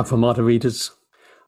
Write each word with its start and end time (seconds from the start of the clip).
Advaita 0.00 0.44
readers. 0.44 0.92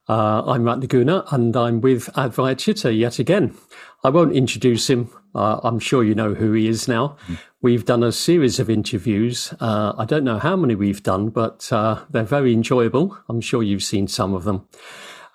Uh, 0.07 0.43
I'm 0.45 0.63
Matt 0.65 0.79
Naguna 0.79 1.23
and 1.31 1.55
I'm 1.55 1.81
with 1.81 2.07
Advait 2.13 2.59
Chitta 2.59 2.93
yet 2.93 3.17
again. 3.17 3.55
I 4.03 4.09
won't 4.09 4.33
introduce 4.33 4.89
him. 4.89 5.09
Uh, 5.33 5.59
I'm 5.63 5.79
sure 5.79 6.03
you 6.03 6.13
know 6.13 6.35
who 6.35 6.51
he 6.53 6.67
is 6.67 6.87
now. 6.87 7.17
Mm. 7.27 7.39
We've 7.61 7.85
done 7.85 8.03
a 8.03 8.11
series 8.11 8.59
of 8.59 8.69
interviews. 8.69 9.53
Uh, 9.59 9.93
I 9.97 10.05
don't 10.05 10.23
know 10.23 10.37
how 10.37 10.55
many 10.55 10.75
we've 10.75 11.01
done, 11.01 11.29
but 11.29 11.71
uh, 11.71 12.03
they're 12.11 12.23
very 12.23 12.53
enjoyable. 12.53 13.17
I'm 13.27 13.41
sure 13.41 13.63
you've 13.63 13.83
seen 13.83 14.07
some 14.07 14.35
of 14.35 14.43
them. 14.43 14.67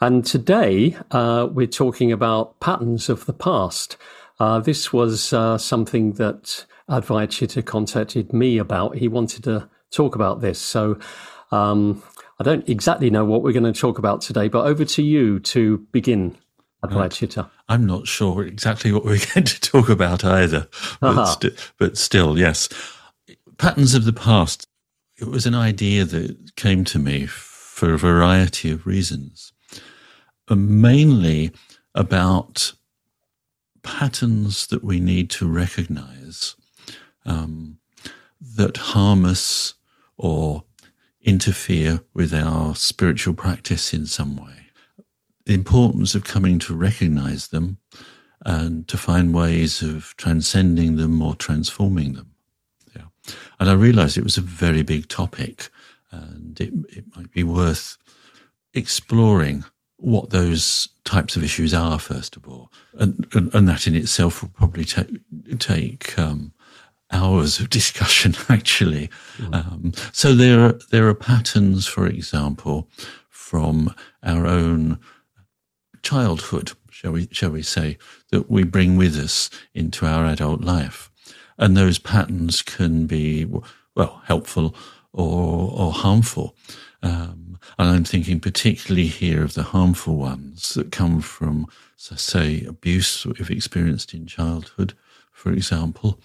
And 0.00 0.24
today 0.24 0.96
uh, 1.10 1.48
we're 1.50 1.66
talking 1.66 2.12
about 2.12 2.60
patterns 2.60 3.08
of 3.08 3.26
the 3.26 3.32
past. 3.32 3.96
Uh, 4.38 4.60
this 4.60 4.92
was 4.92 5.32
uh, 5.32 5.58
something 5.58 6.12
that 6.12 6.66
Advait 6.88 7.30
Chitta 7.30 7.62
contacted 7.62 8.32
me 8.32 8.58
about. 8.58 8.96
He 8.96 9.08
wanted 9.08 9.42
to 9.44 9.68
talk 9.90 10.14
about 10.14 10.40
this. 10.40 10.60
So 10.60 10.98
um, 11.50 12.02
I 12.38 12.44
don't 12.44 12.68
exactly 12.68 13.10
know 13.10 13.24
what 13.24 13.42
we're 13.42 13.52
going 13.52 13.72
to 13.72 13.78
talk 13.78 13.98
about 13.98 14.20
today, 14.20 14.48
but 14.48 14.64
over 14.64 14.84
to 14.84 15.02
you 15.02 15.40
to 15.40 15.78
begin. 15.92 16.36
Advait 16.84 17.10
Chitta. 17.10 17.50
I'm 17.68 17.86
not 17.86 18.06
sure 18.06 18.44
exactly 18.44 18.92
what 18.92 19.04
we're 19.04 19.18
going 19.34 19.46
to 19.46 19.60
talk 19.60 19.88
about 19.88 20.24
either, 20.24 20.68
but, 21.00 21.26
st- 21.26 21.72
but 21.76 21.98
still, 21.98 22.38
yes. 22.38 22.68
Patterns 23.58 23.94
of 23.94 24.04
the 24.04 24.12
past. 24.12 24.68
It 25.20 25.26
was 25.26 25.46
an 25.46 25.56
idea 25.56 26.04
that 26.04 26.54
came 26.54 26.84
to 26.84 27.00
me 27.00 27.26
for 27.26 27.92
a 27.92 27.98
variety 27.98 28.70
of 28.70 28.86
reasons, 28.86 29.52
mainly 30.48 31.50
about 31.96 32.72
patterns 33.82 34.68
that 34.68 34.84
we 34.84 35.00
need 35.00 35.30
to 35.30 35.48
recognize 35.48 36.54
um, 37.26 37.78
that 38.40 38.76
harm 38.76 39.24
us 39.24 39.74
or 40.16 40.62
interfere 41.28 42.00
with 42.14 42.32
our 42.32 42.74
spiritual 42.74 43.34
practice 43.34 43.92
in 43.92 44.06
some 44.06 44.36
way. 44.36 44.70
The 45.44 45.52
importance 45.52 46.14
of 46.14 46.24
coming 46.24 46.58
to 46.60 46.74
recognize 46.74 47.48
them 47.48 47.78
and 48.46 48.88
to 48.88 48.96
find 48.96 49.34
ways 49.34 49.82
of 49.82 50.14
transcending 50.16 50.96
them 50.96 51.20
or 51.20 51.34
transforming 51.34 52.14
them. 52.14 52.32
Yeah. 52.96 53.32
And 53.60 53.68
I 53.68 53.74
realized 53.74 54.16
it 54.16 54.24
was 54.24 54.38
a 54.38 54.42
very 54.42 54.82
big 54.82 55.08
topic 55.08 55.68
and 56.10 56.58
it, 56.58 56.72
it 56.88 57.04
might 57.14 57.30
be 57.30 57.44
worth 57.44 57.98
exploring 58.72 59.64
what 59.98 60.30
those 60.30 60.88
types 61.04 61.36
of 61.36 61.44
issues 61.44 61.74
are, 61.74 61.98
first 61.98 62.36
of 62.36 62.48
all. 62.48 62.72
And, 62.94 63.26
and, 63.34 63.54
and 63.54 63.68
that 63.68 63.86
in 63.86 63.94
itself 63.94 64.40
will 64.40 64.50
probably 64.50 64.84
take, 64.84 65.08
take 65.58 66.18
um, 66.18 66.52
hours 67.10 67.60
of 67.60 67.70
discussion 67.80 68.34
actually. 68.48 69.10
Mm. 69.38 69.54
Um, 69.54 69.92
so 70.12 70.34
there 70.34 70.60
are, 70.60 70.78
there 70.90 71.08
are 71.08 71.14
patterns, 71.14 71.86
for 71.86 72.06
example, 72.06 72.88
from 73.28 73.94
our 74.22 74.46
own 74.46 74.98
childhood, 76.02 76.72
shall 76.90 77.12
we, 77.12 77.28
shall 77.30 77.50
we 77.50 77.62
say, 77.62 77.98
that 78.30 78.50
we 78.50 78.62
bring 78.64 78.96
with 78.96 79.16
us 79.16 79.50
into 79.74 80.06
our 80.06 80.26
adult 80.26 80.60
life. 80.60 81.10
And 81.56 81.76
those 81.76 81.98
patterns 81.98 82.62
can 82.62 83.06
be, 83.06 83.46
well, 83.94 84.22
helpful 84.26 84.74
or, 85.12 85.72
or 85.72 85.92
harmful. 85.92 86.54
Um, 87.02 87.58
and 87.78 87.88
I'm 87.88 88.04
thinking 88.04 88.40
particularly 88.40 89.06
here 89.06 89.42
of 89.42 89.54
the 89.54 89.64
harmful 89.64 90.16
ones 90.16 90.74
that 90.74 90.92
come 90.92 91.20
from, 91.20 91.66
say, 91.96 92.64
abuse 92.64 93.22
that 93.22 93.38
we've 93.38 93.50
experienced 93.50 94.14
in 94.14 94.26
childhood, 94.26 94.94
for 95.38 95.52
example, 95.52 96.18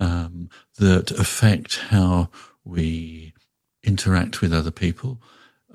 um, 0.00 0.50
that 0.78 1.12
affect 1.12 1.78
how 1.90 2.28
we 2.64 3.32
interact 3.84 4.40
with 4.40 4.52
other 4.52 4.72
people, 4.72 5.22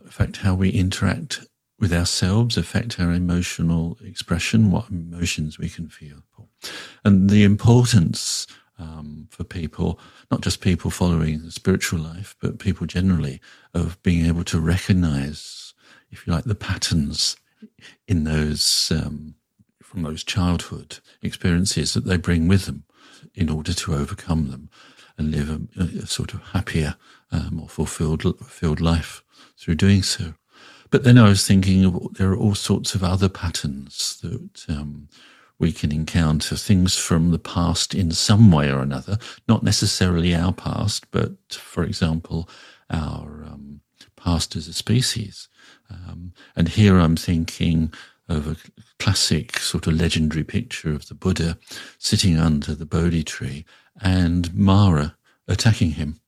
affect 0.05 0.37
how 0.37 0.53
we 0.53 0.69
interact 0.69 1.39
with 1.79 1.93
ourselves, 1.93 2.57
affect 2.57 2.99
our 2.99 3.13
emotional 3.13 3.97
expression, 4.03 4.71
what 4.71 4.89
emotions 4.89 5.57
we 5.57 5.69
can 5.69 5.87
feel. 5.87 6.23
And 7.05 7.29
the 7.29 7.45
importance 7.45 8.45
um, 8.77 9.27
for 9.31 9.45
people, 9.45 9.97
not 10.29 10.41
just 10.41 10.59
people 10.59 10.91
following 10.91 11.43
the 11.43 11.51
spiritual 11.51 11.99
life, 11.99 12.35
but 12.41 12.59
people 12.59 12.85
generally, 12.85 13.39
of 13.73 14.03
being 14.03 14.25
able 14.25 14.43
to 14.43 14.59
recognize, 14.59 15.73
if 16.09 16.27
you 16.27 16.33
like, 16.33 16.43
the 16.43 16.55
patterns 16.55 17.37
in 18.05 18.25
those 18.25 18.91
um, 18.91 19.35
from 19.91 20.03
those 20.03 20.23
childhood 20.23 20.99
experiences 21.21 21.93
that 21.93 22.05
they 22.05 22.15
bring 22.15 22.47
with 22.47 22.65
them 22.65 22.85
in 23.35 23.49
order 23.49 23.73
to 23.73 23.93
overcome 23.93 24.49
them 24.49 24.69
and 25.17 25.31
live 25.31 25.49
a, 25.49 25.81
a 25.81 26.07
sort 26.07 26.33
of 26.33 26.41
happier, 26.53 26.95
uh, 27.29 27.49
more 27.51 27.67
fulfilled, 27.67 28.21
fulfilled 28.21 28.79
life 28.79 29.21
through 29.57 29.75
doing 29.75 30.01
so. 30.01 30.33
But 30.91 31.03
then 31.03 31.17
I 31.17 31.27
was 31.27 31.45
thinking 31.45 31.83
of, 31.83 32.13
there 32.13 32.31
are 32.31 32.37
all 32.37 32.55
sorts 32.55 32.95
of 32.95 33.03
other 33.03 33.27
patterns 33.27 34.17
that 34.21 34.65
um, 34.69 35.09
we 35.59 35.73
can 35.73 35.91
encounter, 35.91 36.55
things 36.55 36.97
from 36.97 37.31
the 37.31 37.39
past 37.39 37.93
in 37.93 38.11
some 38.11 38.49
way 38.49 38.71
or 38.71 38.79
another, 38.79 39.17
not 39.45 39.61
necessarily 39.61 40.33
our 40.33 40.53
past, 40.53 41.05
but 41.11 41.33
for 41.51 41.83
example, 41.83 42.49
our 42.89 43.43
um, 43.43 43.81
past 44.15 44.55
as 44.55 44.69
a 44.69 44.73
species. 44.73 45.49
Um, 45.89 46.31
and 46.55 46.69
here 46.69 46.97
I'm 46.97 47.17
thinking 47.17 47.93
of 48.31 48.47
a 48.47 48.55
classic 48.99 49.59
sort 49.59 49.87
of 49.87 49.93
legendary 49.93 50.43
picture 50.43 50.93
of 50.93 51.07
the 51.07 51.13
Buddha 51.13 51.57
sitting 51.97 52.37
under 52.37 52.73
the 52.73 52.85
Bodhi 52.85 53.23
tree 53.23 53.65
and 54.01 54.53
Mara 54.53 55.15
attacking 55.47 55.91
him. 55.91 56.19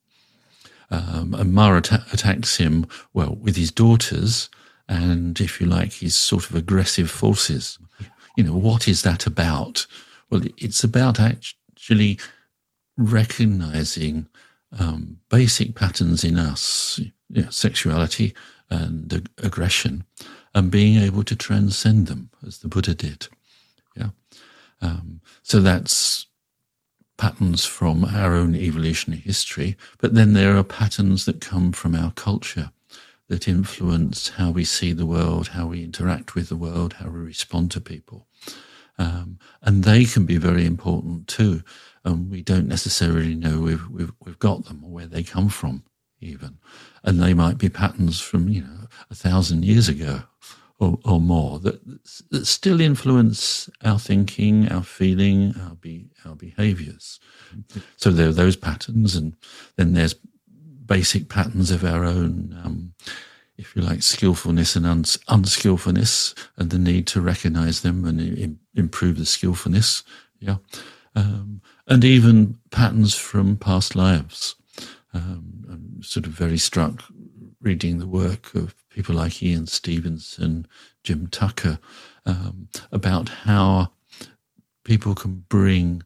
Um, 0.92 1.34
and 1.34 1.54
Mara 1.54 1.82
ta- 1.82 2.06
attacks 2.12 2.58
him, 2.58 2.86
well, 3.14 3.36
with 3.36 3.56
his 3.56 3.72
daughters 3.72 4.50
and, 4.88 5.40
if 5.40 5.60
you 5.60 5.66
like, 5.66 5.94
his 5.94 6.16
sort 6.16 6.50
of 6.50 6.56
aggressive 6.56 7.10
forces. 7.10 7.80
You 8.38 8.44
know, 8.44 8.56
what 8.56 8.88
is 8.88 9.02
that 9.04 9.26
about? 9.26 9.88
Well, 10.30 10.42
it's 10.58 10.84
about 10.84 11.20
actually 11.20 12.20
recognizing 12.98 14.28
um, 14.78 15.20
basic 15.30 15.76
patterns 15.76 16.24
in 16.24 16.38
us, 16.38 17.00
you 17.30 17.44
know, 17.44 17.50
sexuality 17.50 18.36
and 18.70 19.12
ag- 19.14 19.30
aggression, 19.38 20.04
and 20.56 20.72
being 20.72 21.02
able 21.02 21.24
to 21.24 21.36
transcend 21.36 22.08
them 22.08 22.30
as 22.46 22.60
the 22.60 22.68
Buddha 22.68 22.94
did. 22.94 23.28
Yeah. 23.96 24.10
Um, 24.82 25.22
so 25.42 25.60
that's 25.60 26.28
patterns 27.18 27.66
from 27.66 28.06
our 28.06 28.34
own 28.34 28.56
evolutionary 28.56 29.22
history, 29.22 29.78
but 30.00 30.14
then 30.14 30.34
there 30.34 30.58
are 30.58 30.64
patterns 30.64 31.26
that 31.26 31.42
come 31.42 31.72
from 31.72 31.96
our 31.96 32.12
culture 32.12 32.72
that 33.30 33.48
influence 33.48 34.30
how 34.30 34.52
we 34.52 34.66
see 34.66 34.94
the 34.94 35.06
world, 35.06 35.50
how 35.50 35.68
we 35.68 35.84
interact 35.84 36.36
with 36.36 36.50
the 36.50 36.56
world, 36.56 36.94
how 36.94 37.10
we 37.10 37.20
respond 37.20 37.72
to 37.72 37.82
people. 37.82 38.28
Um, 38.98 39.40
and 39.62 39.84
they 39.84 40.06
can 40.06 40.26
be 40.26 40.38
very 40.38 40.66
important 40.66 41.28
too. 41.28 41.64
And 42.04 42.30
we 42.30 42.42
don't 42.42 42.68
necessarily 42.68 43.34
know 43.34 43.60
we've, 43.60 43.90
we've, 43.90 44.12
we've 44.20 44.40
got 44.40 44.66
them 44.66 44.84
or 44.84 44.92
where 44.92 45.08
they 45.08 45.24
come 45.24 45.50
from 45.50 45.84
even. 46.20 46.58
And 47.04 47.22
they 47.22 47.34
might 47.34 47.58
be 47.58 47.70
patterns 47.70 48.20
from, 48.22 48.50
you 48.50 48.62
know, 48.62 48.88
a 49.10 49.16
thousand 49.16 49.66
years 49.66 49.90
ago 49.90 50.24
or, 50.80 50.98
or 51.06 51.20
more 51.20 51.60
that, 51.60 51.82
that 52.32 52.46
still 52.46 52.82
influence 52.82 53.70
our 53.84 54.00
thinking, 54.00 54.70
our 54.70 54.84
feeling, 54.84 55.56
our, 55.62 55.76
be, 55.76 56.08
our 56.26 56.36
behaviors. 56.36 57.20
So 57.98 58.10
there 58.10 58.30
are 58.30 58.34
those 58.34 58.56
patterns, 58.56 59.16
and 59.16 59.36
then 59.76 59.94
there's 59.94 60.16
basic 60.86 61.30
patterns 61.30 61.72
of 61.72 61.84
our 61.84 62.04
own, 62.04 62.60
um, 62.64 62.94
if 63.58 63.76
you 63.76 63.82
like, 63.82 64.04
skillfulness 64.04 64.76
and 64.76 64.86
uns- 64.86 65.20
unskillfulness, 65.28 66.36
and 66.58 66.70
the 66.70 66.80
need 66.80 67.08
to 67.08 67.22
recognize 67.22 67.82
them 67.82 68.06
and 68.06 68.20
Im- 68.20 68.60
improve 68.76 69.18
the 69.18 69.26
skillfulness. 69.26 70.04
Yeah. 70.40 70.58
Um, 71.16 71.62
and 71.88 72.04
even 72.04 72.58
patterns 72.72 73.16
from 73.16 73.58
past 73.58 73.96
lives. 73.96 74.56
Um, 75.14 75.66
I'm 75.70 76.04
sort 76.04 76.26
of 76.26 76.32
very 76.32 76.58
struck 76.58 77.04
reading 77.62 78.00
the 78.00 78.08
work 78.08 78.56
of 78.56 78.76
people 78.94 79.16
like 79.16 79.42
Ian 79.42 79.68
Stevenson, 79.68 80.68
Jim 81.04 81.28
Tucker, 81.28 81.80
um, 82.26 82.70
about 82.92 83.30
how 83.30 83.92
people 84.86 85.16
can 85.16 85.44
bring 85.50 86.04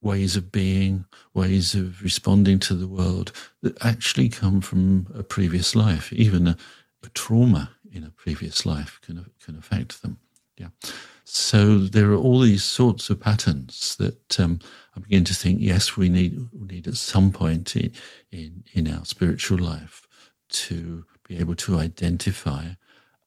ways 0.00 0.36
of 0.36 0.50
being, 0.50 1.04
ways 1.34 1.74
of 1.74 2.02
responding 2.02 2.58
to 2.60 2.74
the 2.74 2.88
world 2.88 3.32
that 3.62 3.84
actually 3.84 4.28
come 4.28 4.60
from 4.60 5.06
a 5.14 5.22
previous 5.22 5.76
life. 5.76 6.12
Even 6.12 6.48
a, 6.48 6.56
a 7.04 7.08
trauma 7.10 7.70
in 7.92 8.04
a 8.04 8.10
previous 8.10 8.64
life 8.64 8.98
can 9.02 9.26
can 9.44 9.56
affect 9.56 10.02
them. 10.02 10.18
Yeah. 10.56 10.68
So 11.24 11.78
there 11.78 12.12
are 12.12 12.16
all 12.16 12.40
these 12.40 12.64
sorts 12.64 13.10
of 13.10 13.20
patterns 13.20 13.96
that 13.96 14.40
um, 14.40 14.60
I 14.96 15.00
begin 15.00 15.24
to 15.24 15.34
think. 15.34 15.60
Yes, 15.60 15.96
we 15.96 16.08
need 16.08 16.48
we 16.52 16.66
need 16.66 16.86
at 16.86 16.96
some 16.96 17.32
point 17.32 17.76
in 17.76 17.92
in, 18.30 18.64
in 18.72 18.92
our 18.92 19.04
spiritual 19.04 19.58
life 19.58 20.06
to 20.48 21.04
be 21.26 21.38
able 21.38 21.54
to 21.56 21.78
identify 21.78 22.68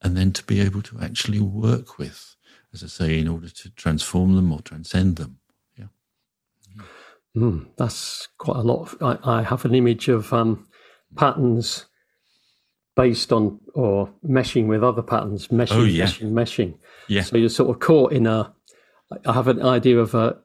and 0.01 0.15
then 0.15 0.31
to 0.31 0.43
be 0.43 0.61
able 0.61 0.81
to 0.81 0.99
actually 1.01 1.39
work 1.39 1.97
with, 1.97 2.35
as 2.73 2.83
I 2.83 2.87
say, 2.87 3.19
in 3.19 3.27
order 3.27 3.49
to 3.49 3.69
transform 3.71 4.35
them 4.35 4.51
or 4.51 4.61
transcend 4.61 5.17
them. 5.17 5.39
Yeah. 5.77 5.85
Mm, 7.35 7.67
that's 7.77 8.27
quite 8.37 8.57
a 8.57 8.61
lot. 8.61 8.81
Of, 8.83 8.97
I, 9.01 9.39
I, 9.39 9.43
have 9.43 9.65
an 9.65 9.75
image 9.75 10.07
of 10.07 10.31
um, 10.31 10.67
patterns 11.15 11.85
based 12.95 13.31
on 13.31 13.59
or 13.73 14.09
meshing 14.25 14.67
with 14.67 14.83
other 14.83 15.01
patterns, 15.01 15.49
meshing, 15.49 15.71
oh, 15.71 15.83
yeah. 15.83 16.05
meshing, 16.05 16.31
meshing. 16.31 16.77
Yeah. 17.07 17.23
So 17.23 17.37
you're 17.37 17.49
sort 17.49 17.69
of 17.69 17.79
caught 17.79 18.13
in 18.13 18.27
a. 18.27 18.53
I 19.25 19.33
have 19.33 19.47
an 19.47 19.63
idea 19.63 19.97
of 19.97 20.13
a 20.13 20.37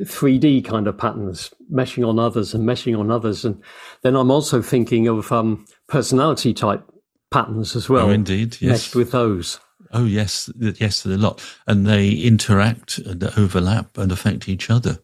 3D 0.00 0.64
kind 0.64 0.86
of 0.86 0.96
patterns, 0.96 1.52
meshing 1.72 2.08
on 2.08 2.18
others 2.18 2.54
and 2.54 2.64
meshing 2.66 2.98
on 2.98 3.10
others, 3.10 3.44
and 3.44 3.60
then 4.02 4.14
I'm 4.14 4.30
also 4.30 4.62
thinking 4.62 5.08
of 5.08 5.32
um, 5.32 5.66
personality 5.88 6.54
type 6.54 6.84
patterns 7.30 7.74
as 7.74 7.88
well. 7.88 8.06
Oh, 8.06 8.10
indeed, 8.10 8.58
yes. 8.60 8.70
Meshed 8.70 8.94
with 8.94 9.10
those. 9.10 9.58
Oh, 9.92 10.04
yes, 10.04 10.50
yes, 10.58 11.04
a 11.06 11.10
lot, 11.10 11.42
and 11.66 11.86
they 11.86 12.10
interact 12.10 12.98
and 12.98 13.24
overlap 13.38 13.96
and 13.96 14.12
affect 14.12 14.48
each 14.48 14.68
other 14.68 14.98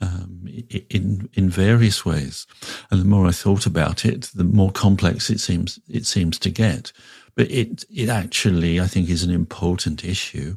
um, 0.00 0.48
in 0.90 1.28
in 1.34 1.50
various 1.50 2.04
ways. 2.04 2.46
And 2.90 3.00
the 3.00 3.06
more 3.06 3.26
I 3.26 3.32
thought 3.32 3.66
about 3.66 4.04
it, 4.04 4.30
the 4.34 4.44
more 4.44 4.70
complex 4.70 5.30
it 5.30 5.40
seems 5.40 5.78
it 5.88 6.06
seems 6.06 6.38
to 6.40 6.50
get. 6.50 6.92
But 7.34 7.50
it 7.50 7.84
it 7.90 8.08
actually, 8.08 8.80
I 8.80 8.86
think, 8.86 9.08
is 9.08 9.22
an 9.22 9.30
important 9.30 10.04
issue 10.04 10.56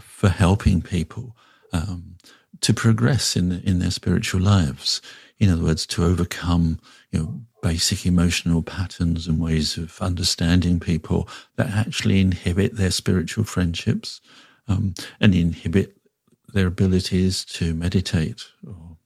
for 0.00 0.28
helping 0.28 0.82
people 0.82 1.36
um, 1.72 2.16
to 2.60 2.72
progress 2.72 3.36
in 3.36 3.52
in 3.60 3.78
their 3.78 3.90
spiritual 3.90 4.40
lives. 4.40 5.00
In 5.38 5.50
other 5.50 5.62
words, 5.62 5.86
to 5.86 6.04
overcome 6.04 6.80
you 7.10 7.18
know 7.18 7.40
basic 7.64 8.04
emotional 8.04 8.62
patterns 8.62 9.26
and 9.26 9.40
ways 9.40 9.78
of 9.78 9.98
understanding 10.02 10.78
people 10.78 11.26
that 11.56 11.70
actually 11.70 12.20
inhibit 12.20 12.76
their 12.76 12.90
spiritual 12.90 13.42
friendships 13.42 14.20
um, 14.68 14.92
and 15.18 15.34
inhibit 15.34 15.96
their 16.52 16.66
abilities 16.66 17.42
to 17.42 17.72
meditate 17.72 18.44
or 18.66 18.98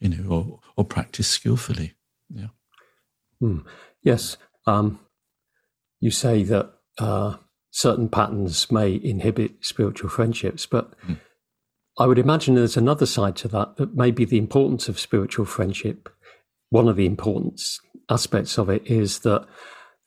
you 0.00 0.08
know 0.08 0.28
or, 0.28 0.60
or 0.76 0.84
practice 0.84 1.28
skillfully 1.28 1.94
yeah 2.34 2.48
mm. 3.40 3.64
yes 4.02 4.36
um, 4.66 4.98
you 6.00 6.10
say 6.10 6.42
that 6.42 6.72
uh, 6.98 7.36
certain 7.70 8.08
patterns 8.08 8.72
may 8.72 9.00
inhibit 9.04 9.52
spiritual 9.60 10.10
friendships 10.10 10.66
but 10.66 10.98
mm. 11.06 11.16
i 11.96 12.06
would 12.08 12.18
imagine 12.18 12.56
there's 12.56 12.76
another 12.76 13.06
side 13.06 13.36
to 13.36 13.46
that 13.46 13.76
that 13.76 13.94
maybe 13.94 14.24
the 14.24 14.36
importance 14.36 14.88
of 14.88 14.98
spiritual 14.98 15.44
friendship 15.44 16.08
one 16.70 16.88
of 16.88 16.96
the 16.96 17.06
important 17.06 17.60
aspects 18.08 18.58
of 18.58 18.70
it 18.70 18.86
is 18.86 19.20
that 19.20 19.46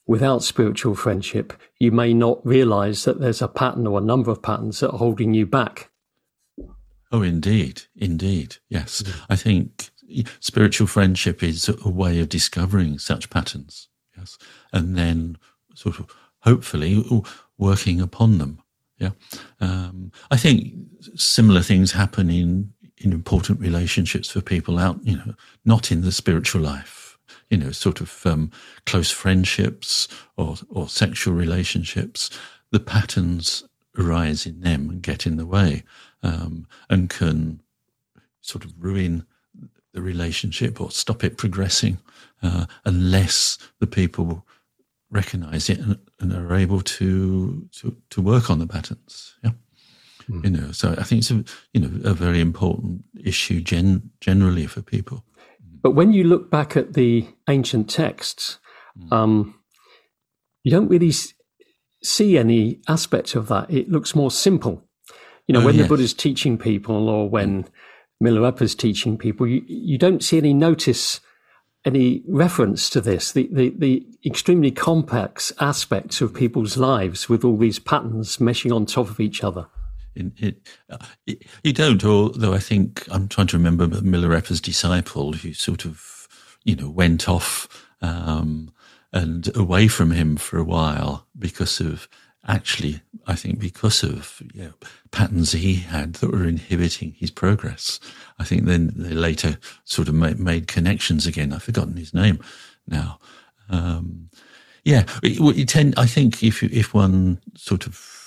without 0.06 0.42
spiritual 0.42 0.94
friendship, 0.94 1.52
you 1.78 1.90
may 1.90 2.12
not 2.12 2.44
realize 2.44 3.04
that 3.04 3.20
there's 3.20 3.42
a 3.42 3.48
pattern 3.48 3.86
or 3.86 3.98
a 3.98 4.04
number 4.04 4.30
of 4.30 4.42
patterns 4.42 4.80
that 4.80 4.90
are 4.90 4.98
holding 4.98 5.32
you 5.34 5.46
back. 5.46 5.90
Oh, 7.12 7.22
indeed. 7.22 7.82
Indeed. 7.96 8.56
Yes. 8.68 9.02
Mm. 9.02 9.20
I 9.30 9.36
think 9.36 9.90
spiritual 10.40 10.86
friendship 10.86 11.42
is 11.42 11.68
a 11.68 11.88
way 11.88 12.18
of 12.20 12.28
discovering 12.28 12.98
such 12.98 13.30
patterns. 13.30 13.88
Yes. 14.16 14.36
And 14.72 14.96
then 14.96 15.38
sort 15.74 16.00
of 16.00 16.06
hopefully 16.40 17.04
working 17.56 18.00
upon 18.00 18.38
them. 18.38 18.58
Yeah. 18.98 19.10
Um, 19.60 20.12
I 20.30 20.36
think 20.36 20.74
similar 21.16 21.62
things 21.62 21.92
happen 21.92 22.30
in, 22.30 22.72
in 22.98 23.12
important 23.12 23.60
relationships 23.60 24.30
for 24.30 24.40
people 24.40 24.78
out, 24.78 24.98
you 25.02 25.16
know, 25.16 25.34
not 25.64 25.90
in 25.90 26.02
the 26.02 26.12
spiritual 26.12 26.60
life, 26.60 27.18
you 27.50 27.56
know, 27.56 27.72
sort 27.72 28.00
of 28.00 28.24
um, 28.26 28.50
close 28.86 29.10
friendships 29.10 30.08
or, 30.36 30.56
or 30.68 30.88
sexual 30.88 31.34
relationships. 31.34 32.30
The 32.70 32.80
patterns 32.80 33.64
arise 33.98 34.46
in 34.46 34.60
them 34.60 34.90
and 34.90 35.02
get 35.02 35.26
in 35.26 35.36
the 35.36 35.46
way 35.46 35.84
um, 36.22 36.66
and 36.88 37.10
can 37.10 37.60
sort 38.40 38.64
of 38.64 38.72
ruin 38.78 39.24
the 39.92 40.02
relationship 40.02 40.80
or 40.80 40.90
stop 40.90 41.22
it 41.22 41.38
progressing 41.38 41.98
uh, 42.42 42.66
unless 42.84 43.58
the 43.78 43.86
people 43.86 44.44
recognize 45.10 45.70
it 45.70 45.78
and, 45.78 45.98
and, 46.18 46.32
are 46.32 46.54
able 46.56 46.80
to, 46.80 47.68
to 47.70 47.96
to 48.10 48.20
work 48.20 48.50
on 48.50 48.58
the 48.58 48.66
patterns. 48.66 49.36
Yeah. 49.44 49.52
Mm. 50.28 50.44
You 50.44 50.50
know, 50.50 50.72
so 50.72 50.94
I 50.98 51.02
think 51.02 51.20
it's 51.20 51.30
a 51.30 51.44
you 51.72 51.80
know 51.80 52.10
a 52.10 52.14
very 52.14 52.40
important 52.40 53.04
issue 53.22 53.60
gen, 53.60 54.10
generally 54.20 54.66
for 54.66 54.82
people. 54.82 55.24
But 55.82 55.92
when 55.92 56.12
you 56.12 56.24
look 56.24 56.50
back 56.50 56.76
at 56.76 56.94
the 56.94 57.26
ancient 57.48 57.90
texts, 57.90 58.58
mm. 58.98 59.12
um, 59.12 59.54
you 60.62 60.70
don't 60.70 60.88
really 60.88 61.12
see 62.02 62.38
any 62.38 62.80
aspect 62.88 63.34
of 63.34 63.48
that. 63.48 63.70
It 63.70 63.90
looks 63.90 64.14
more 64.14 64.30
simple. 64.30 64.82
You 65.46 65.52
know, 65.52 65.60
oh, 65.60 65.66
when 65.66 65.74
yes. 65.74 65.84
the 65.84 65.88
Buddha's 65.88 66.14
teaching 66.14 66.56
people 66.56 67.08
or 67.08 67.28
when 67.28 67.66
Milarepa's 68.20 68.74
teaching 68.74 69.18
people, 69.18 69.46
you, 69.46 69.62
you 69.66 69.98
don't 69.98 70.22
see 70.22 70.38
any 70.38 70.54
notice, 70.54 71.20
any 71.84 72.22
reference 72.28 72.88
to 72.90 73.00
this, 73.00 73.32
the, 73.32 73.48
the, 73.52 73.74
the 73.76 74.06
extremely 74.24 74.70
complex 74.70 75.52
aspects 75.60 76.20
of 76.20 76.32
people's 76.32 76.78
lives 76.78 77.28
with 77.28 77.44
all 77.44 77.58
these 77.58 77.78
patterns 77.78 78.38
meshing 78.38 78.74
on 78.74 78.86
top 78.86 79.10
of 79.10 79.20
each 79.20 79.44
other. 79.44 79.66
In, 80.16 80.32
it, 80.38 80.68
uh, 80.90 80.98
it, 81.26 81.44
you 81.62 81.72
don't, 81.72 82.04
although 82.04 82.54
I 82.54 82.58
think 82.58 83.06
I'm 83.10 83.28
trying 83.28 83.48
to 83.48 83.56
remember 83.56 83.86
Milarepa's 83.86 84.60
disciple 84.60 85.32
who 85.32 85.52
sort 85.52 85.84
of, 85.84 86.28
you 86.64 86.76
know, 86.76 86.88
went 86.88 87.28
off 87.28 87.86
um, 88.00 88.72
and 89.12 89.54
away 89.56 89.88
from 89.88 90.10
him 90.10 90.36
for 90.36 90.58
a 90.58 90.64
while 90.64 91.26
because 91.38 91.80
of 91.80 92.08
actually, 92.46 93.00
I 93.26 93.34
think 93.34 93.58
because 93.58 94.02
of 94.02 94.42
you 94.54 94.64
know, 94.64 94.74
patterns 95.10 95.52
he 95.52 95.74
had 95.76 96.14
that 96.14 96.30
were 96.32 96.46
inhibiting 96.46 97.14
his 97.18 97.30
progress. 97.30 98.00
I 98.38 98.44
think 98.44 98.64
then 98.64 98.92
they 98.96 99.14
later 99.14 99.58
sort 99.84 100.08
of 100.08 100.14
made, 100.14 100.38
made 100.38 100.66
connections 100.66 101.26
again. 101.26 101.52
I've 101.52 101.62
forgotten 101.62 101.96
his 101.96 102.12
name 102.12 102.40
now. 102.86 103.18
Um, 103.70 104.30
yeah, 104.84 105.04
it, 105.22 105.68
tend, 105.68 105.94
I 105.96 106.06
think 106.06 106.42
if 106.42 106.62
if 106.62 106.92
one 106.92 107.40
sort 107.56 107.86
of 107.86 108.23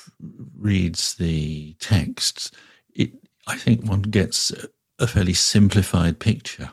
reads 0.58 1.16
the 1.16 1.74
texts, 1.80 2.52
it 2.94 3.12
I 3.48 3.58
think 3.58 3.86
one 3.86 4.02
gets 4.02 4.52
a 5.00 5.08
fairly 5.08 5.34
simplified 5.34 6.20
picture. 6.20 6.72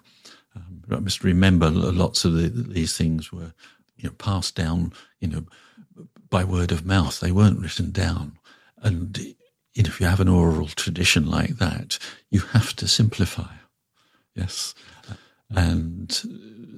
Um, 0.56 0.82
I 0.90 0.98
must 0.98 1.22
remember 1.22 1.70
lots 1.70 2.24
of 2.24 2.34
the, 2.34 2.48
these 2.48 2.96
things 2.96 3.32
were 3.32 3.52
you 3.96 4.08
know 4.08 4.14
passed 4.14 4.54
down 4.54 4.92
you 5.20 5.28
know 5.28 5.44
by 6.30 6.44
word 6.44 6.72
of 6.72 6.84
mouth. 6.84 7.20
They 7.20 7.32
weren't 7.32 7.60
written 7.60 7.90
down. 7.90 8.38
And 8.78 9.16
you 9.74 9.82
know, 9.82 9.88
if 9.88 10.00
you 10.00 10.06
have 10.06 10.20
an 10.20 10.28
oral 10.28 10.68
tradition 10.68 11.30
like 11.30 11.58
that, 11.58 11.98
you 12.30 12.40
have 12.40 12.74
to 12.76 12.88
simplify. 12.88 13.52
Yes. 14.34 14.74
And 15.50 16.12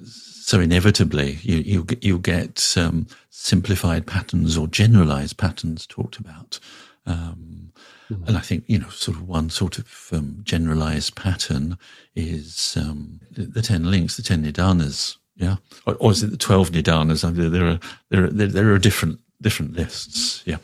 so 0.05 0.59
inevitably 0.59 1.39
you, 1.41 1.57
you, 1.57 1.87
you 2.01 2.19
get 2.19 2.75
um, 2.77 3.07
simplified 3.29 4.05
patterns 4.05 4.57
or 4.57 4.67
generalized 4.67 5.37
patterns 5.37 5.87
talked 5.87 6.17
about. 6.17 6.59
Um, 7.05 7.71
mm-hmm. 8.09 8.23
And 8.27 8.37
I 8.37 8.41
think, 8.41 8.63
you 8.67 8.79
know, 8.79 8.89
sort 8.89 9.17
of 9.17 9.27
one 9.27 9.49
sort 9.49 9.77
of 9.77 10.09
um, 10.11 10.39
generalized 10.43 11.15
pattern 11.15 11.77
is 12.15 12.77
um, 12.79 13.21
the, 13.31 13.43
the, 13.43 13.61
10 13.61 13.89
links, 13.89 14.17
the 14.17 14.23
10 14.23 14.43
nidanas. 14.43 15.17
Yeah. 15.35 15.57
Or, 15.85 15.95
or, 15.95 16.11
is 16.11 16.23
it 16.23 16.31
the 16.31 16.37
12 16.37 16.71
nidanas? 16.71 17.23
I 17.23 17.31
mean, 17.31 17.51
there 17.51 17.67
are, 17.67 17.79
there 18.09 18.25
are, 18.25 18.29
there, 18.29 18.47
there 18.47 18.73
are 18.73 18.79
different 18.79 19.19
different 19.41 19.73
lists. 19.73 20.43
Yeah. 20.45 20.57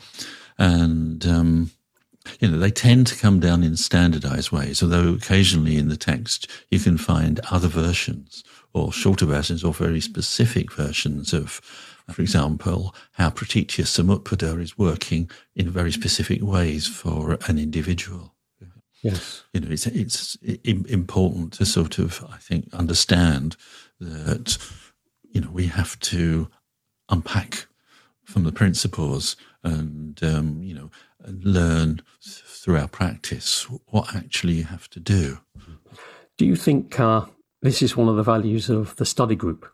And, 0.58 1.24
um, 1.26 1.70
you 2.40 2.48
know, 2.48 2.58
they 2.58 2.70
tend 2.70 3.06
to 3.08 3.16
come 3.16 3.40
down 3.40 3.62
in 3.62 3.76
standardized 3.76 4.50
ways, 4.50 4.82
although 4.82 5.14
occasionally 5.14 5.76
in 5.76 5.88
the 5.88 5.96
text 5.96 6.50
you 6.70 6.78
can 6.78 6.98
find 6.98 7.40
other 7.50 7.68
versions 7.68 8.44
or 8.72 8.92
shorter 8.92 9.26
versions 9.26 9.62
or 9.62 9.72
very 9.72 10.00
specific 10.00 10.72
versions 10.72 11.32
of, 11.32 11.60
for 12.10 12.22
example, 12.22 12.94
how 13.12 13.30
Pratitya 13.30 13.84
Samutpada 13.84 14.60
is 14.60 14.76
working 14.76 15.30
in 15.54 15.70
very 15.70 15.92
specific 15.92 16.42
ways 16.42 16.86
for 16.86 17.38
an 17.46 17.58
individual. 17.58 18.34
Yes. 19.02 19.44
You 19.52 19.60
know, 19.60 19.68
it's, 19.70 19.86
it's 19.86 20.36
important 20.42 21.52
to 21.54 21.66
sort 21.66 21.98
of, 21.98 22.24
I 22.32 22.38
think, 22.38 22.72
understand 22.72 23.54
that, 24.00 24.56
you 25.30 25.42
know, 25.42 25.50
we 25.50 25.66
have 25.66 25.98
to 26.00 26.48
unpack 27.10 27.66
from 28.24 28.44
the 28.44 28.52
principles 28.52 29.36
and 29.62 30.22
um, 30.22 30.62
you 30.62 30.74
know 30.74 30.90
learn 31.26 32.02
through 32.22 32.78
our 32.78 32.88
practice 32.88 33.66
what 33.86 34.14
actually 34.14 34.54
you 34.54 34.64
have 34.64 34.88
to 34.90 35.00
do. 35.00 35.38
Do 36.36 36.46
you 36.46 36.56
think 36.56 36.98
uh, 36.98 37.26
this 37.62 37.82
is 37.82 37.96
one 37.96 38.08
of 38.08 38.16
the 38.16 38.22
values 38.22 38.68
of 38.68 38.96
the 38.96 39.04
study 39.04 39.36
group? 39.36 39.70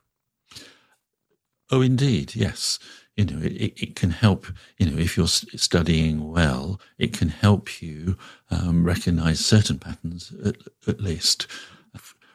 Oh, 1.71 1.83
indeed, 1.83 2.35
yes. 2.35 2.79
You 3.17 3.25
know, 3.27 3.41
it, 3.43 3.75
it 3.83 3.97
can 3.97 4.11
help. 4.11 4.47
You 4.79 4.91
know, 4.91 4.99
if 4.99 5.17
you're 5.17 5.27
studying 5.27 6.31
well, 6.31 6.81
it 6.99 7.13
can 7.13 7.29
help 7.29 7.81
you 7.83 8.17
um, 8.51 8.85
recognize 8.85 9.45
certain 9.45 9.79
patterns, 9.79 10.33
at, 10.45 10.57
at 10.87 11.01
least 11.01 11.47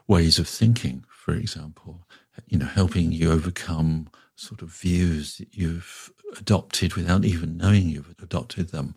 ways 0.07 0.39
of 0.39 0.47
thinking. 0.47 1.05
For 1.09 1.33
example, 1.33 2.07
you 2.47 2.57
know, 2.57 2.65
helping 2.65 3.11
you 3.11 3.31
overcome 3.31 4.09
sort 4.35 4.61
of 4.61 4.69
views 4.69 5.37
that 5.37 5.55
you've 5.55 6.11
adopted 6.39 6.93
without 6.93 7.25
even 7.25 7.57
knowing 7.57 7.89
you've 7.89 8.15
adopted 8.21 8.69
them. 8.69 8.95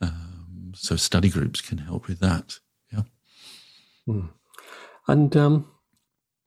Um, 0.00 0.72
so 0.74 0.96
study 0.96 1.28
groups 1.28 1.60
can 1.60 1.78
help 1.78 2.08
with 2.08 2.20
that. 2.20 2.58
Yeah. 2.92 3.02
Mm. 4.06 4.30
And 5.06 5.36
um, 5.36 5.70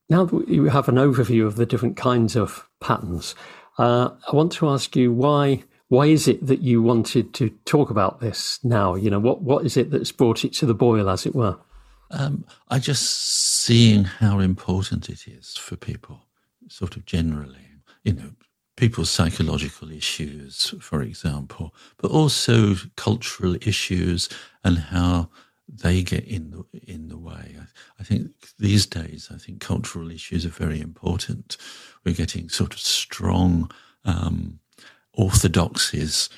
now 0.10 0.25
that 0.25 0.48
you 0.48 0.65
have 0.65 0.89
an 0.89 0.95
overview 0.95 1.45
of 1.45 1.55
the 1.55 1.65
different 1.65 1.98
kinds 1.98 2.36
of 2.36 2.67
patterns, 2.79 3.36
Uh, 3.77 4.10
I 4.31 4.36
want 4.36 4.51
to 4.53 4.69
ask 4.69 4.95
you 4.95 5.13
why 5.13 5.63
why 5.88 6.05
is 6.07 6.27
it 6.27 6.45
that 6.48 6.62
you 6.62 6.83
wanted 6.83 7.33
to 7.33 7.50
talk 7.65 7.89
about 7.89 8.19
this 8.19 8.60
now? 8.63 8.95
You 8.95 9.10
know, 9.10 9.19
what 9.19 9.41
what 9.41 9.65
is 9.65 9.77
it 9.77 9.91
that's 9.91 10.12
brought 10.12 10.45
it 10.45 10.53
to 10.60 10.65
the 10.65 10.74
boil, 10.74 11.10
as 11.10 11.25
it 11.25 11.33
were? 11.33 11.57
Um, 12.12 12.45
I 12.67 12.79
just 12.79 13.03
seeing 13.65 14.03
how 14.03 14.39
important 14.39 15.10
it 15.10 15.27
is 15.27 15.57
for 15.57 15.77
people, 15.77 16.27
sort 16.67 16.98
of 16.98 17.05
generally. 17.05 17.67
You 18.03 18.13
know, 18.13 18.31
people's 18.78 19.10
psychological 19.10 19.92
issues, 19.92 20.74
for 20.80 21.01
example, 21.01 21.74
but 21.98 22.12
also 22.12 22.75
cultural 22.96 23.56
issues 23.62 24.30
and 24.63 24.78
how 24.78 25.30
they 25.68 26.04
get 26.04 26.25
in 26.25 26.51
the 26.51 26.66
in 26.84 27.08
the 27.08 27.18
way. 27.18 27.56
I, 27.60 27.63
I, 28.00 28.04
think 28.04 28.32
these 28.60 28.86
days, 28.86 29.30
I 29.34 29.38
think 29.38 29.62
cultural 29.62 30.12
issues 30.12 30.46
are 30.46 30.50
very 30.50 30.82
important. 30.82 31.58
We're 32.04 32.16
getting 32.16 32.50
sort 32.50 32.74
of 32.74 32.80
strong 32.80 33.72
um, 34.04 34.60
orthodoxies, 35.13 36.30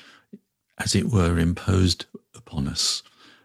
as 0.78 0.94
it 0.94 1.08
were, 1.08 1.38
imposed 1.38 2.06
upon 2.34 2.68
us, 2.68 3.02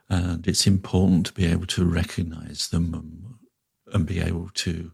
and 0.09 0.47
it's 0.47 0.67
important 0.67 1.27
to 1.27 1.33
be 1.33 1.45
able 1.45 1.67
to 1.67 1.85
recognise 1.85 2.67
them 2.69 2.93
and, 2.93 3.93
and, 3.93 4.05
be 4.05 4.19
able 4.19 4.49
to, 4.55 4.91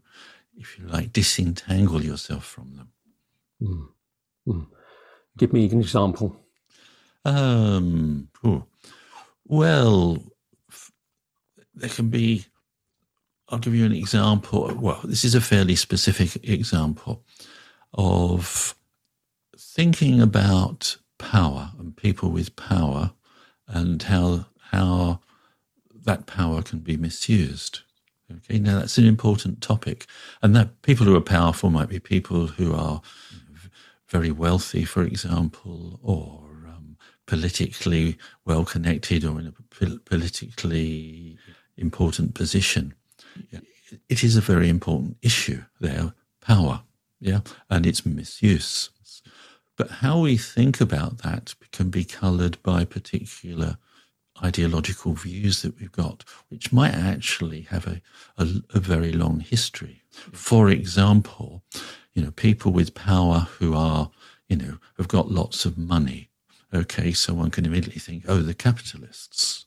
if 0.56 0.78
you 0.78 0.86
like, 0.86 1.12
disentangle 1.12 2.02
yourself 2.02 2.44
from 2.44 2.76
them. 2.76 2.92
Mm. 3.62 3.88
Mm. 4.48 4.66
Give 5.38 5.52
me 5.52 5.68
an 5.68 5.80
example. 5.80 6.36
Um, 7.24 8.28
well, 9.44 10.22
there 11.74 11.90
can 11.90 12.08
be, 12.08 12.46
I'll 13.48 13.58
give 13.58 13.74
you 13.74 13.84
an 13.84 13.92
example. 13.92 14.72
Well, 14.74 15.00
this 15.04 15.24
is 15.24 15.34
a 15.34 15.40
fairly 15.40 15.76
specific 15.76 16.48
example 16.48 17.24
of 17.94 18.74
thinking 19.58 20.20
about 20.20 20.96
power 21.18 21.72
and 21.78 21.96
people 21.96 22.30
with 22.30 22.56
power 22.56 23.12
and 23.66 24.02
how, 24.02 24.46
how 24.70 25.20
that 26.04 26.26
power 26.26 26.62
can 26.62 26.78
be 26.78 26.96
misused. 26.96 27.80
Okay, 28.30 28.58
now 28.58 28.80
that's 28.80 28.98
an 28.98 29.06
important 29.06 29.60
topic, 29.60 30.06
and 30.42 30.54
that 30.56 30.82
people 30.82 31.06
who 31.06 31.14
are 31.14 31.20
powerful 31.20 31.70
might 31.70 31.88
be 31.88 32.00
people 32.00 32.48
who 32.48 32.74
are 32.74 33.00
very 34.08 34.30
wealthy, 34.30 34.84
for 34.84 35.02
example, 35.02 35.98
or 36.02 36.68
um, 36.68 36.96
politically 37.26 38.18
well 38.44 38.64
connected, 38.64 39.24
or 39.24 39.40
in 39.40 39.46
a 39.48 39.98
politically 40.04 41.38
important 41.76 42.34
position. 42.34 42.94
Yeah. 43.50 43.60
It 44.08 44.24
is 44.24 44.36
a 44.36 44.40
very 44.40 44.68
important 44.68 45.16
issue 45.22 45.62
there, 45.80 46.12
power, 46.40 46.82
yeah, 47.20 47.40
and 47.70 47.86
its 47.86 48.04
misuse. 48.04 48.90
But 49.76 49.90
how 49.90 50.20
we 50.20 50.36
think 50.38 50.80
about 50.80 51.18
that 51.18 51.54
can 51.70 51.90
be 51.90 52.04
coloured 52.04 52.62
by 52.62 52.84
particular 52.84 53.76
ideological 54.42 55.12
views 55.12 55.62
that 55.62 55.78
we've 55.78 55.92
got, 55.92 56.24
which 56.48 56.72
might 56.72 56.94
actually 56.94 57.62
have 57.62 57.86
a, 57.86 58.00
a, 58.38 58.48
a, 58.74 58.80
very 58.80 59.12
long 59.12 59.40
history. 59.40 60.02
For 60.10 60.68
example, 60.68 61.62
you 62.16 62.24
know, 62.24 62.30
people 62.30 62.72
with 62.72 62.94
power 62.94 63.40
who 63.58 63.74
are, 63.74 64.10
you 64.48 64.56
know, 64.56 64.78
have 64.96 65.06
got 65.06 65.30
lots 65.30 65.66
of 65.66 65.76
money. 65.76 66.30
Okay, 66.74 67.12
so 67.12 67.34
one 67.34 67.50
can 67.50 67.66
immediately 67.66 68.00
think, 68.00 68.24
oh, 68.26 68.38
the 68.38 68.54
capitalists. 68.54 69.66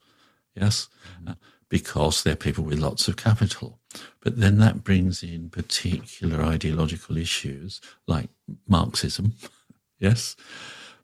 Yes. 0.56 0.90
Mm-hmm. 1.14 1.30
Uh, 1.30 1.34
because 1.70 2.24
they're 2.24 2.36
people 2.36 2.64
with 2.64 2.80
lots 2.80 3.08
of 3.08 3.16
capital. 3.16 3.80
But 4.22 4.40
then 4.40 4.58
that 4.58 4.84
brings 4.84 5.22
in 5.22 5.52
particular 5.52 6.44
ideological 6.44 7.16
issues 7.16 7.80
like 8.08 8.30
Marxism, 8.68 9.36
yes. 10.00 10.36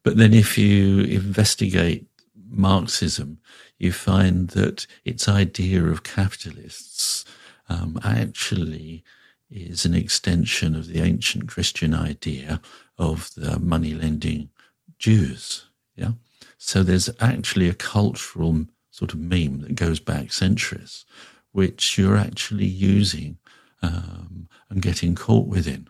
But 0.01 0.17
then 0.17 0.33
if 0.33 0.57
you 0.57 1.01
investigate 1.01 2.07
Marxism, 2.49 3.37
you 3.77 3.91
find 3.91 4.49
that 4.49 4.87
its 5.03 5.29
idea 5.29 5.85
of 5.85 6.01
capitalists 6.01 7.25
um, 7.69 7.99
actually 8.03 9.03
is 9.49 9.85
an 9.85 9.93
extension 9.93 10.75
of 10.75 10.87
the 10.87 11.01
ancient 11.01 11.47
Christian 11.47 11.93
idea 11.93 12.61
of 12.97 13.31
the 13.35 13.59
money 13.59 13.93
lending 13.93 14.49
Jews. 14.97 15.65
Yeah. 15.95 16.11
So 16.57 16.83
there's 16.83 17.09
actually 17.19 17.69
a 17.69 17.73
cultural 17.73 18.65
sort 18.91 19.13
of 19.13 19.19
meme 19.19 19.61
that 19.61 19.75
goes 19.75 19.99
back 19.99 20.31
centuries, 20.31 21.05
which 21.51 21.97
you're 21.97 22.17
actually 22.17 22.65
using 22.65 23.37
um, 23.81 24.47
and 24.69 24.81
getting 24.81 25.15
caught 25.15 25.47
within, 25.47 25.87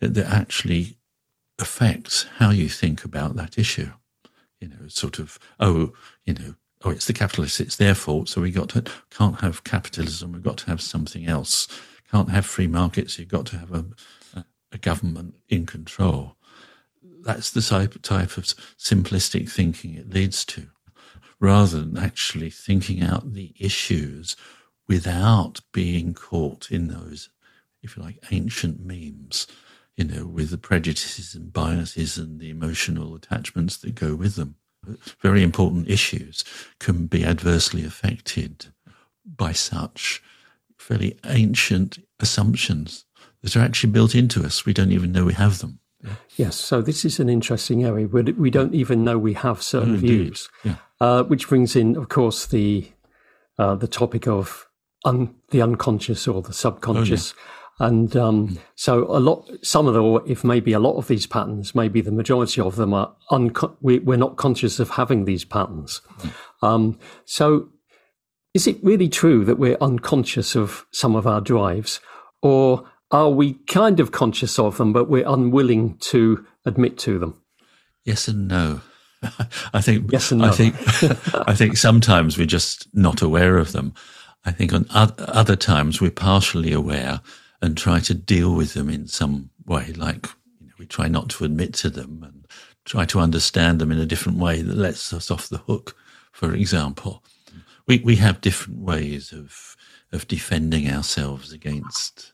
that, 0.00 0.14
that 0.14 0.26
actually 0.26 0.96
affects 1.58 2.26
how 2.38 2.50
you 2.50 2.68
think 2.68 3.04
about 3.04 3.36
that 3.36 3.58
issue. 3.58 3.90
You 4.60 4.68
know, 4.68 4.88
sort 4.88 5.18
of, 5.18 5.38
oh, 5.60 5.92
you 6.24 6.34
know, 6.34 6.54
oh, 6.84 6.90
it's 6.90 7.06
the 7.06 7.12
capitalists, 7.12 7.60
it's 7.60 7.76
their 7.76 7.94
fault, 7.94 8.28
so 8.28 8.40
we 8.40 8.50
got 8.50 8.70
to 8.70 8.84
can't 9.10 9.40
have 9.40 9.64
capitalism, 9.64 10.32
we've 10.32 10.42
got 10.42 10.58
to 10.58 10.66
have 10.66 10.80
something 10.80 11.26
else. 11.26 11.68
Can't 12.16 12.30
have 12.30 12.46
free 12.46 12.66
markets, 12.66 13.18
you've 13.18 13.28
got 13.28 13.44
to 13.48 13.58
have 13.58 13.70
a, 13.72 13.84
a, 14.72 14.78
government 14.78 15.34
in 15.50 15.66
control. 15.66 16.36
That's 17.02 17.50
the 17.50 17.60
type, 17.60 18.00
type 18.00 18.38
of 18.38 18.44
simplistic 18.78 19.50
thinking 19.50 19.92
it 19.92 20.08
leads 20.08 20.42
to 20.46 20.68
rather 21.38 21.82
than 21.82 21.98
actually 21.98 22.48
thinking 22.48 23.02
out 23.02 23.34
the 23.34 23.54
issues 23.60 24.34
without 24.88 25.60
being 25.74 26.14
caught 26.14 26.70
in 26.70 26.88
those, 26.88 27.28
if 27.82 27.98
you 27.98 28.02
like, 28.02 28.18
ancient 28.30 28.80
memes, 28.80 29.46
you 29.94 30.04
know, 30.04 30.24
with 30.24 30.48
the 30.48 30.56
prejudices 30.56 31.34
and 31.34 31.52
biases 31.52 32.16
and 32.16 32.40
the 32.40 32.48
emotional 32.48 33.14
attachments 33.14 33.76
that 33.76 33.94
go 33.94 34.14
with 34.14 34.36
them. 34.36 34.54
Very 35.20 35.42
important 35.42 35.90
issues 35.90 36.44
can 36.78 37.08
be 37.08 37.26
adversely 37.26 37.84
affected 37.84 38.68
by 39.26 39.52
such 39.52 40.22
fairly 40.78 41.18
ancient 41.24 41.98
assumptions 42.20 43.04
that 43.42 43.56
are 43.56 43.60
actually 43.60 43.92
built 43.92 44.14
into 44.14 44.44
us. 44.44 44.64
We 44.64 44.72
don't 44.72 44.92
even 44.92 45.12
know 45.12 45.24
we 45.24 45.34
have 45.34 45.58
them. 45.58 45.80
Yes, 46.36 46.56
so 46.56 46.82
this 46.82 47.04
is 47.04 47.18
an 47.18 47.28
interesting 47.28 47.84
area 47.84 48.06
where 48.06 48.22
we 48.22 48.50
don't 48.50 48.74
even 48.74 49.02
know 49.02 49.18
we 49.18 49.34
have 49.34 49.62
certain 49.62 49.94
oh, 49.94 49.98
views. 49.98 50.48
Yeah. 50.62 50.76
Uh, 51.00 51.24
which 51.24 51.48
brings 51.48 51.74
in, 51.74 51.96
of 51.96 52.08
course, 52.08 52.46
the 52.46 52.90
uh, 53.58 53.74
the 53.74 53.88
topic 53.88 54.26
of 54.28 54.66
un- 55.04 55.34
the 55.50 55.62
unconscious 55.62 56.28
or 56.28 56.42
the 56.42 56.52
subconscious. 56.52 57.32
Oh, 57.32 57.40
yeah. 57.40 57.52
And 57.78 58.16
um, 58.16 58.48
mm. 58.48 58.58
so, 58.74 59.04
a 59.04 59.20
lot, 59.20 59.50
some 59.62 59.86
of 59.86 59.92
the, 59.92 60.02
or 60.02 60.22
if 60.26 60.42
maybe 60.44 60.72
a 60.72 60.78
lot 60.78 60.96
of 60.96 61.08
these 61.08 61.26
patterns, 61.26 61.74
maybe 61.74 62.00
the 62.00 62.10
majority 62.10 62.62
of 62.62 62.76
them 62.76 62.94
are 62.94 63.14
unco- 63.30 63.76
we, 63.82 63.98
are 63.98 64.16
not 64.16 64.36
conscious 64.36 64.80
of 64.80 64.90
having 64.90 65.26
these 65.26 65.44
patterns. 65.44 66.00
Mm. 66.20 66.32
Um, 66.62 66.98
so, 67.26 67.68
is 68.56 68.66
it 68.66 68.82
really 68.82 69.10
true 69.10 69.44
that 69.44 69.58
we're 69.58 69.76
unconscious 69.82 70.56
of 70.56 70.86
some 70.90 71.14
of 71.14 71.26
our 71.26 71.42
drives, 71.42 72.00
or 72.40 72.88
are 73.10 73.28
we 73.28 73.52
kind 73.66 74.00
of 74.00 74.12
conscious 74.12 74.58
of 74.58 74.78
them, 74.78 74.94
but 74.94 75.10
we're 75.10 75.28
unwilling 75.28 75.98
to 75.98 76.42
admit 76.64 76.96
to 77.00 77.18
them? 77.18 77.38
Yes 78.06 78.28
and 78.28 78.48
no. 78.48 78.80
I 79.74 79.82
think 79.82 80.10
yes 80.10 80.32
and 80.32 80.40
no. 80.40 80.48
I 80.48 80.52
think 80.52 80.74
I 81.46 81.54
think 81.54 81.76
sometimes 81.76 82.38
we're 82.38 82.46
just 82.46 82.88
not 82.94 83.20
aware 83.20 83.58
of 83.58 83.72
them. 83.72 83.92
I 84.46 84.52
think 84.52 84.72
on 84.72 84.86
other 84.90 85.56
times 85.56 86.00
we're 86.00 86.10
partially 86.10 86.72
aware 86.72 87.20
and 87.60 87.76
try 87.76 88.00
to 88.00 88.14
deal 88.14 88.54
with 88.54 88.72
them 88.72 88.88
in 88.88 89.06
some 89.06 89.50
way, 89.66 89.92
like 89.92 90.28
you 90.60 90.68
know, 90.68 90.74
we 90.78 90.86
try 90.86 91.08
not 91.08 91.28
to 91.30 91.44
admit 91.44 91.74
to 91.74 91.90
them 91.90 92.22
and 92.22 92.46
try 92.86 93.04
to 93.04 93.20
understand 93.20 93.82
them 93.82 93.92
in 93.92 93.98
a 93.98 94.06
different 94.06 94.38
way 94.38 94.62
that 94.62 94.78
lets 94.78 95.12
us 95.12 95.30
off 95.30 95.50
the 95.50 95.58
hook. 95.58 95.94
For 96.32 96.54
example, 96.54 97.22
we 97.86 97.98
we 97.98 98.16
have 98.16 98.40
different 98.40 98.80
ways 98.80 99.32
of 99.32 99.76
of 100.12 100.28
defending 100.28 100.90
ourselves 100.90 101.52
against 101.52 102.32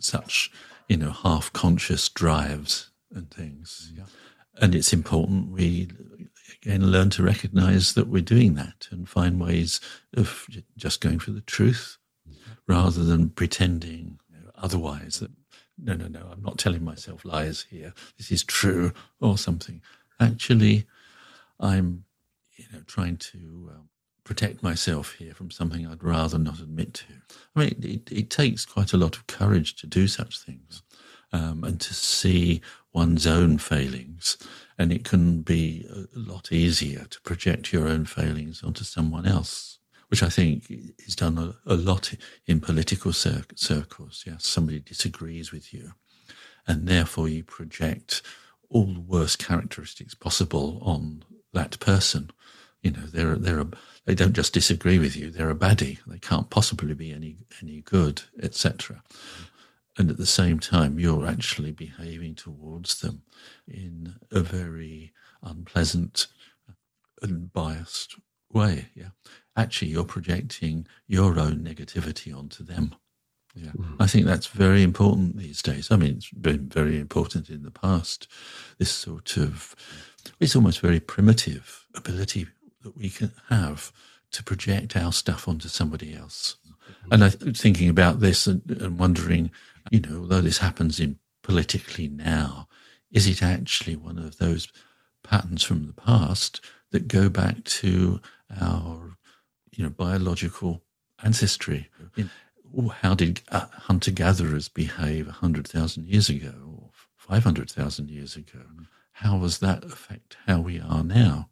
such 0.00 0.50
you 0.88 0.96
know 0.96 1.10
half 1.10 1.52
conscious 1.52 2.08
drives 2.08 2.90
and 3.12 3.30
things. 3.30 3.92
Yeah. 3.94 4.04
And 4.60 4.74
it's 4.74 4.92
important 4.92 5.50
we 5.50 5.88
again 6.62 6.90
learn 6.90 7.10
to 7.10 7.22
recognize 7.22 7.94
that 7.94 8.08
we're 8.08 8.22
doing 8.22 8.54
that 8.54 8.88
and 8.90 9.08
find 9.08 9.40
ways 9.40 9.80
of 10.16 10.46
just 10.76 11.00
going 11.00 11.18
for 11.18 11.30
the 11.30 11.42
truth 11.42 11.98
rather 12.66 13.04
than 13.04 13.30
pretending 13.30 14.18
you 14.30 14.40
know, 14.40 14.50
otherwise 14.56 15.20
that 15.20 15.30
no 15.80 15.94
no 15.94 16.08
no 16.08 16.28
i'm 16.32 16.42
not 16.42 16.58
telling 16.58 16.84
myself 16.84 17.24
lies 17.24 17.66
here. 17.70 17.94
This 18.16 18.32
is 18.32 18.42
true 18.42 18.92
or 19.20 19.38
something. 19.38 19.80
Actually 20.20 20.86
i'm 21.60 22.04
you 22.56 22.64
know 22.72 22.80
trying 22.86 23.16
to 23.16 23.70
um, 23.74 23.88
protect 24.28 24.62
myself 24.62 25.14
here 25.14 25.34
from 25.34 25.50
something 25.50 25.86
i'd 25.86 26.04
rather 26.04 26.38
not 26.38 26.60
admit 26.60 26.94
to 26.94 27.04
i 27.56 27.60
mean 27.60 27.74
it, 27.82 28.12
it 28.12 28.30
takes 28.30 28.64
quite 28.64 28.92
a 28.92 28.96
lot 28.96 29.16
of 29.16 29.26
courage 29.26 29.74
to 29.74 29.86
do 29.86 30.06
such 30.06 30.38
things 30.38 30.82
um, 31.32 31.64
and 31.64 31.80
to 31.80 31.94
see 31.94 32.60
one's 32.92 33.26
own 33.26 33.58
failings. 33.58 34.36
And 34.78 34.92
it 34.92 35.04
can 35.04 35.42
be 35.42 35.86
a 35.90 36.18
lot 36.18 36.52
easier 36.52 37.04
to 37.04 37.20
project 37.22 37.72
your 37.72 37.88
own 37.88 38.04
failings 38.04 38.62
onto 38.62 38.84
someone 38.84 39.26
else, 39.26 39.78
which 40.08 40.22
I 40.22 40.28
think 40.28 40.70
is 41.06 41.16
done 41.16 41.36
a, 41.38 41.72
a 41.72 41.74
lot 41.74 42.14
in 42.46 42.60
political 42.60 43.12
cir- 43.12 43.44
circles. 43.56 44.24
Yeah, 44.26 44.36
somebody 44.38 44.80
disagrees 44.80 45.52
with 45.52 45.74
you, 45.74 45.92
and 46.66 46.86
therefore 46.86 47.28
you 47.28 47.42
project 47.42 48.22
all 48.70 48.86
the 48.86 49.00
worst 49.00 49.38
characteristics 49.38 50.14
possible 50.14 50.80
on 50.82 51.24
that 51.52 51.80
person. 51.80 52.30
You 52.88 52.94
know, 52.94 53.06
they're 53.06 53.36
they're 53.36 53.60
a, 53.60 53.68
they 54.06 54.14
don't 54.14 54.32
just 54.32 54.54
disagree 54.54 54.98
with 54.98 55.14
you; 55.14 55.30
they're 55.30 55.50
a 55.50 55.54
baddie. 55.54 55.98
They 56.06 56.18
can't 56.18 56.48
possibly 56.48 56.94
be 56.94 57.12
any 57.12 57.36
any 57.60 57.82
good, 57.82 58.22
etc. 58.42 59.02
And 59.98 60.08
at 60.10 60.16
the 60.16 60.26
same 60.26 60.58
time, 60.58 60.98
you're 60.98 61.26
actually 61.26 61.72
behaving 61.72 62.36
towards 62.36 63.00
them 63.00 63.22
in 63.66 64.14
a 64.30 64.40
very 64.40 65.12
unpleasant 65.42 66.28
and 67.20 67.52
biased 67.52 68.14
way. 68.50 68.86
Yeah, 68.94 69.10
actually, 69.54 69.90
you're 69.90 70.04
projecting 70.04 70.86
your 71.06 71.38
own 71.38 71.58
negativity 71.58 72.34
onto 72.34 72.64
them. 72.64 72.94
Yeah, 73.54 73.72
mm. 73.72 73.96
I 74.00 74.06
think 74.06 74.24
that's 74.24 74.46
very 74.46 74.82
important 74.82 75.36
these 75.36 75.60
days. 75.60 75.90
I 75.90 75.96
mean, 75.96 76.16
it's 76.16 76.30
been 76.30 76.70
very 76.70 76.98
important 76.98 77.50
in 77.50 77.64
the 77.64 77.70
past. 77.70 78.28
This 78.78 78.90
sort 78.90 79.36
of, 79.36 79.74
it's 80.40 80.56
almost 80.56 80.80
very 80.80 81.00
primitive 81.00 81.84
ability 81.94 82.46
that 82.82 82.96
we 82.96 83.10
can 83.10 83.32
have 83.48 83.92
to 84.30 84.44
project 84.44 84.96
our 84.96 85.12
stuff 85.12 85.48
onto 85.48 85.68
somebody 85.68 86.14
else. 86.14 86.56
Mm-hmm. 86.66 87.12
And 87.12 87.24
I 87.24 87.30
thinking 87.30 87.88
about 87.88 88.20
this 88.20 88.46
and, 88.46 88.62
and 88.70 88.98
wondering, 88.98 89.50
you 89.90 90.00
know, 90.00 90.20
although 90.20 90.40
this 90.40 90.58
happens 90.58 91.00
in 91.00 91.18
politically 91.42 92.08
now, 92.08 92.68
is 93.10 93.26
it 93.26 93.42
actually 93.42 93.96
one 93.96 94.18
of 94.18 94.38
those 94.38 94.68
patterns 95.22 95.62
from 95.62 95.86
the 95.86 95.92
past 95.94 96.60
that 96.90 97.08
go 97.08 97.28
back 97.28 97.64
to 97.64 98.20
our, 98.60 99.16
you 99.72 99.84
know, 99.84 99.90
biological 99.90 100.82
ancestry? 101.22 101.88
how 103.00 103.14
did 103.14 103.40
uh, 103.48 103.66
hunter 103.72 104.10
gatherers 104.10 104.68
behave 104.68 105.26
100,000 105.26 106.06
years 106.06 106.28
ago 106.28 106.52
or 106.66 106.90
500,000 107.16 108.10
years 108.10 108.36
ago? 108.36 108.60
How 109.12 109.38
does 109.38 109.58
that 109.58 109.84
affect 109.84 110.36
how 110.46 110.60
we 110.60 110.78
are 110.78 111.02
now? 111.02 111.48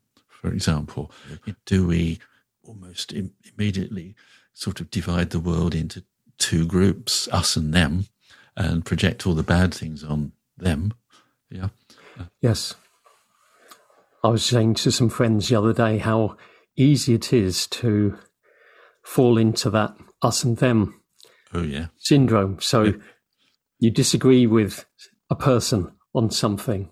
For 0.46 0.52
example, 0.52 1.10
do 1.64 1.86
we 1.86 2.20
almost 2.62 3.12
Im- 3.12 3.32
immediately 3.52 4.14
sort 4.52 4.80
of 4.80 4.90
divide 4.90 5.30
the 5.30 5.40
world 5.40 5.74
into 5.74 6.04
two 6.38 6.66
groups, 6.66 7.28
us 7.32 7.56
and 7.56 7.74
them, 7.74 8.06
and 8.56 8.84
project 8.84 9.26
all 9.26 9.34
the 9.34 9.42
bad 9.42 9.74
things 9.74 10.04
on 10.04 10.30
them? 10.56 10.94
Yeah. 11.50 11.70
Yes. 12.40 12.74
I 14.22 14.28
was 14.28 14.44
saying 14.44 14.74
to 14.74 14.92
some 14.92 15.08
friends 15.08 15.48
the 15.48 15.56
other 15.56 15.72
day 15.72 15.98
how 15.98 16.36
easy 16.76 17.14
it 17.14 17.32
is 17.32 17.66
to 17.68 18.16
fall 19.02 19.38
into 19.38 19.68
that 19.70 19.96
us 20.22 20.44
and 20.44 20.56
them 20.58 21.00
Oh 21.52 21.62
yeah. 21.62 21.86
Syndrome. 21.98 22.60
So 22.60 22.82
yeah. 22.82 22.92
you 23.78 23.90
disagree 23.90 24.46
with 24.46 24.84
a 25.30 25.34
person 25.34 25.92
on 26.14 26.30
something, 26.30 26.90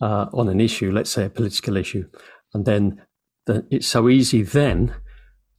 uh, 0.00 0.26
on 0.32 0.48
an 0.48 0.60
issue, 0.60 0.92
let's 0.92 1.10
say 1.10 1.24
a 1.24 1.30
political 1.30 1.76
issue, 1.76 2.08
and 2.54 2.64
then 2.64 3.02
the, 3.46 3.66
it's 3.70 3.86
so 3.86 4.08
easy 4.08 4.42
then 4.42 4.94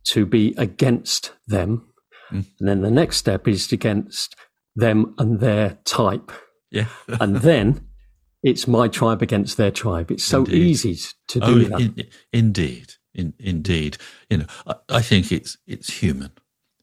to 0.06 0.26
be 0.26 0.54
against 0.58 1.34
them, 1.48 1.88
mm. 2.32 2.46
and 2.60 2.70
then 2.70 2.82
the 2.82 2.92
next 2.92 3.18
step 3.18 3.48
is 3.48 3.72
against 3.72 4.36
them 4.76 5.14
and 5.18 5.40
their 5.40 5.78
type. 5.86 6.32
Yeah. 6.70 6.88
and 7.20 7.38
then 7.38 7.88
it's 8.44 8.68
my 8.68 8.88
tribe 8.88 9.22
against 9.22 9.58
their 9.58 9.72
tribe. 9.72 10.12
It's 10.12 10.24
so 10.24 10.40
indeed. 10.40 10.62
easy 10.62 10.98
to 11.28 11.40
do 11.40 11.46
oh, 11.46 11.60
that. 11.60 11.82
In, 11.82 12.08
indeed. 12.32 12.94
In, 13.14 13.34
indeed. 13.40 13.98
You 14.30 14.38
know, 14.40 14.46
I, 14.66 14.76
I 14.90 15.02
think 15.02 15.32
it's 15.32 15.58
it's 15.68 16.02
human. 16.02 16.32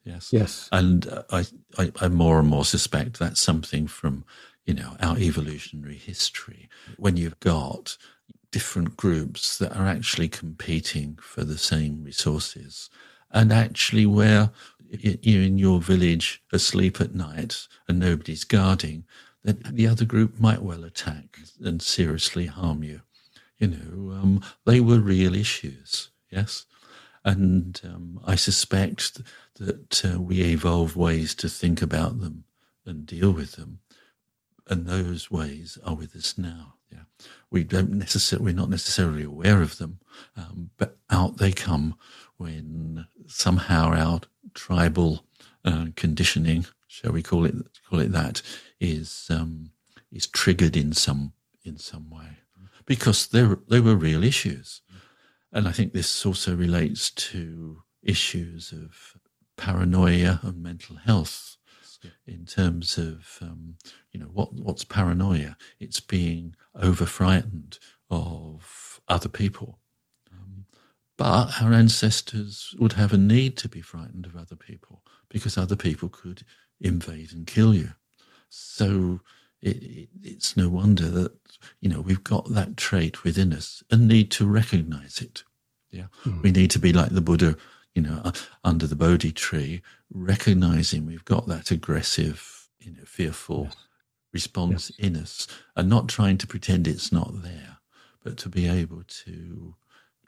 Yes. 0.05 0.33
Yes. 0.33 0.69
And 0.73 1.07
I, 1.31 1.45
I, 1.77 1.93
I 2.01 2.09
more 2.09 2.39
and 2.39 2.49
more 2.49 2.65
suspect 2.65 3.19
that's 3.19 3.41
something 3.41 3.87
from, 3.87 4.25
you 4.65 4.73
know, 4.73 4.97
our 5.01 5.19
evolutionary 5.19 5.97
history. 5.97 6.69
When 6.97 7.19
you've 7.19 7.39
got 7.41 7.99
different 8.51 8.97
groups 8.97 9.59
that 9.59 9.77
are 9.77 9.87
actually 9.87 10.29
competing 10.29 11.19
for 11.21 11.45
the 11.45 11.59
same 11.59 12.03
resources 12.03 12.91
and 13.31 13.53
actually 13.53 14.07
where 14.07 14.51
you're 14.91 15.43
in 15.43 15.59
your 15.59 15.81
village 15.81 16.43
asleep 16.53 17.01
at 17.01 17.15
night 17.15 17.69
and 17.87 17.99
nobody's 17.99 18.45
guarding, 18.45 19.05
then 19.45 19.61
the 19.71 19.87
other 19.87 20.05
group 20.05 20.41
might 20.41 20.63
well 20.63 20.85
attack 20.85 21.39
and 21.63 21.83
seriously 21.83 22.47
harm 22.47 22.83
you. 22.83 23.03
You 23.59 23.69
know, 23.69 24.13
um, 24.13 24.43
they 24.65 24.81
were 24.81 24.99
real 24.99 25.35
issues. 25.35 26.11
Yes. 26.31 26.65
And 27.25 27.81
um, 27.85 28.21
I 28.25 28.37
suspect 28.37 29.21
that 29.57 30.05
uh, 30.05 30.21
we 30.21 30.43
evolve 30.43 30.97
ways 30.97 31.35
to 31.37 31.49
think 31.49 31.83
about 31.83 32.21
them 32.21 32.45
and 32.87 33.05
deal 33.05 33.33
with 33.33 33.53
them. 33.53 33.81
And 34.69 34.87
those 34.87 35.31
ways 35.31 35.79
are 35.85 35.95
with 35.95 36.15
us 36.15 36.39
now. 36.39 36.75
Yeah. 36.91 37.01
We 37.51 37.65
don't 37.65 37.93
necessarily, 37.93 38.47
we're 38.47 38.59
not 38.59 38.71
necessarily 38.71 39.25
aware 39.25 39.63
of 39.63 39.79
them, 39.79 40.01
um, 40.37 40.71
but 40.77 40.99
out 41.11 41.39
they 41.39 41.53
come 41.53 41.97
when 42.37 43.07
somehow 43.27 43.93
our 43.93 44.21
tribal 44.55 45.25
uh, 45.65 45.87
conditioning, 45.97 46.67
shall 46.87 47.13
we 47.13 47.23
call 47.23 47.45
it, 47.45 47.55
call 47.89 48.01
it 48.01 48.13
that, 48.13 48.43
is, 48.81 49.27
um, 49.31 49.71
is 50.13 50.27
triggered 50.27 50.77
in 50.77 50.93
some, 50.93 51.33
in 51.65 51.79
some 51.79 52.11
way 52.11 52.39
because 52.89 53.29
they 53.29 53.47
they 53.69 53.79
were 53.79 53.95
real 53.95 54.25
issues. 54.25 54.81
And 55.53 55.69
I 55.69 55.73
think 55.73 55.93
this 55.93 56.27
also 56.27 56.57
relates 56.57 57.11
to 57.11 57.83
issues 58.03 58.73
of 58.73 59.17
paranoia 59.57 60.41
and 60.43 60.63
mental 60.63 60.97
health 60.97 61.58
in 62.27 62.45
terms 62.45 62.99
of 62.99 63.39
um, 63.41 63.77
you 64.13 64.21
know 64.21 64.27
what 64.27 64.53
what's 64.53 64.85
paranoia? 64.85 65.57
It's 65.81 66.01
being 66.01 66.55
over 66.75 67.07
frightened 67.07 67.79
of 68.11 69.01
other 69.09 69.29
people. 69.29 69.79
Um, 70.33 70.67
but 71.17 71.61
our 71.61 71.73
ancestors 71.73 72.75
would 72.79 72.93
have 72.95 73.13
a 73.13 73.19
need 73.19 73.57
to 73.59 73.69
be 73.69 73.81
frightened 73.81 74.27
of 74.27 74.37
other 74.37 74.57
people 74.57 75.03
because 75.29 75.59
other 75.59 75.77
people 75.77 76.09
could 76.09 76.45
invade 76.81 77.33
and 77.33 77.47
kill 77.47 77.75
you. 77.75 77.91
So 78.49 79.21
it, 79.61 79.83
it, 79.83 80.09
it's 80.23 80.57
no 80.57 80.69
wonder 80.69 81.09
that 81.09 81.33
you 81.81 81.89
know 81.89 82.01
we've 82.01 82.25
got 82.25 82.53
that 82.55 82.77
trait 82.77 83.25
within 83.25 83.53
us 83.53 83.83
and 83.91 84.07
need 84.07 84.31
to 84.33 84.47
recognize 84.47 85.21
it. 85.21 85.43
Yeah. 85.91 86.07
Mm. 86.25 86.43
we 86.43 86.51
need 86.51 86.71
to 86.73 86.79
be 86.79 86.93
like 86.93 87.11
the 87.11 87.23
buddha 87.23 87.57
you 87.95 88.03
know, 88.03 88.33
under 88.65 88.87
the 88.87 88.97
Bodhi 88.97 89.33
tree, 89.33 89.83
recognizing 90.13 91.07
we've 91.07 91.25
got 91.25 91.47
that 91.47 91.71
aggressive, 91.71 92.69
you 92.79 92.93
know, 92.93 93.05
fearful 93.05 93.65
yes. 93.65 93.77
response 94.33 94.93
yes. 94.97 95.09
in 95.09 95.17
us 95.17 95.47
and 95.75 95.89
not 95.89 96.09
trying 96.09 96.39
to 96.39 96.47
pretend 96.47 96.87
it's 96.87 97.11
not 97.13 97.43
there, 97.43 97.79
but 98.23 98.37
to 98.39 98.49
be 98.49 98.69
able 98.69 99.03
to 99.25 99.75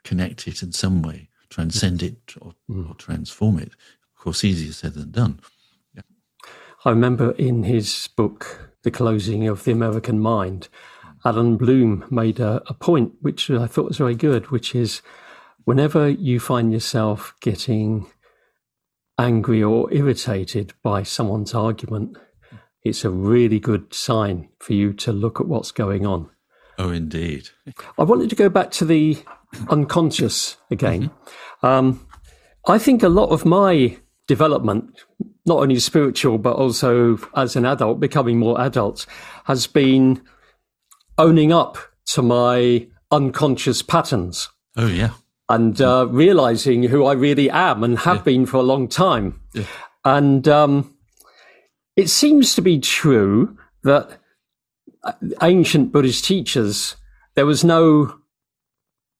connect 0.03 0.47
it 0.47 0.61
in 0.63 0.71
some 0.71 1.01
way, 1.01 1.29
transcend 1.49 2.03
it 2.03 2.35
or, 2.41 2.53
mm. 2.69 2.89
or 2.89 2.95
transform 2.95 3.59
it. 3.59 3.71
Of 4.15 4.23
course, 4.23 4.43
easier 4.43 4.73
said 4.73 4.93
than 4.93 5.11
done. 5.11 5.39
Yeah. 5.95 6.01
I 6.85 6.89
remember 6.89 7.31
in 7.31 7.63
his 7.63 8.09
book, 8.15 8.71
The 8.83 8.91
Closing 8.91 9.47
of 9.47 9.63
the 9.63 9.71
American 9.71 10.19
Mind, 10.19 10.67
Allan 11.23 11.57
Bloom 11.57 12.05
made 12.09 12.39
a, 12.39 12.61
a 12.67 12.73
point 12.73 13.13
which 13.21 13.49
I 13.49 13.67
thought 13.67 13.89
was 13.89 13.97
very 13.97 14.15
good, 14.15 14.49
which 14.49 14.73
is 14.73 15.01
whenever 15.65 16.09
you 16.09 16.39
find 16.39 16.71
yourself 16.71 17.33
getting 17.41 18.07
angry 19.17 19.61
or 19.61 19.91
irritated 19.93 20.73
by 20.83 21.03
someone's 21.03 21.53
argument, 21.53 22.17
it's 22.83 23.05
a 23.05 23.09
really 23.09 23.59
good 23.59 23.93
sign 23.93 24.49
for 24.59 24.73
you 24.73 24.93
to 24.93 25.11
look 25.11 25.39
at 25.39 25.47
what's 25.47 25.71
going 25.71 26.05
on. 26.05 26.29
Oh, 26.79 26.89
indeed. 26.89 27.49
I 27.97 28.03
wanted 28.03 28.29
to 28.31 28.35
go 28.35 28.49
back 28.49 28.71
to 28.71 28.85
the 28.85 29.17
unconscious 29.69 30.57
again. 30.71 31.09
Mm-hmm. 31.09 31.65
Um, 31.65 32.07
I 32.67 32.79
think 32.79 33.03
a 33.03 33.09
lot 33.09 33.29
of 33.29 33.45
my 33.45 33.97
development, 34.27 35.03
not 35.45 35.59
only 35.59 35.79
spiritual, 35.79 36.37
but 36.37 36.55
also 36.55 37.19
as 37.35 37.55
an 37.55 37.65
adult, 37.65 37.99
becoming 37.99 38.39
more 38.39 38.59
adult, 38.59 39.05
has 39.45 39.67
been 39.67 40.21
owning 41.17 41.51
up 41.51 41.77
to 42.13 42.21
my 42.21 42.87
unconscious 43.11 43.81
patterns. 43.81 44.49
Oh, 44.75 44.87
yeah 44.87 45.11
and 45.51 45.81
uh, 45.81 46.07
realizing 46.09 46.83
who 46.83 47.05
I 47.05 47.13
really 47.13 47.49
am 47.49 47.83
and 47.83 47.99
have 47.99 48.17
yeah. 48.17 48.23
been 48.23 48.45
for 48.45 48.57
a 48.57 48.63
long 48.63 48.87
time. 48.87 49.41
Yeah. 49.53 49.65
And 50.05 50.47
um, 50.47 50.95
it 51.97 52.09
seems 52.09 52.55
to 52.55 52.61
be 52.61 52.79
true 52.79 53.57
that 53.83 54.17
uh, 55.03 55.11
ancient 55.41 55.91
Buddhist 55.91 56.23
teachers, 56.23 56.95
there 57.35 57.45
was 57.45 57.65
no 57.65 58.17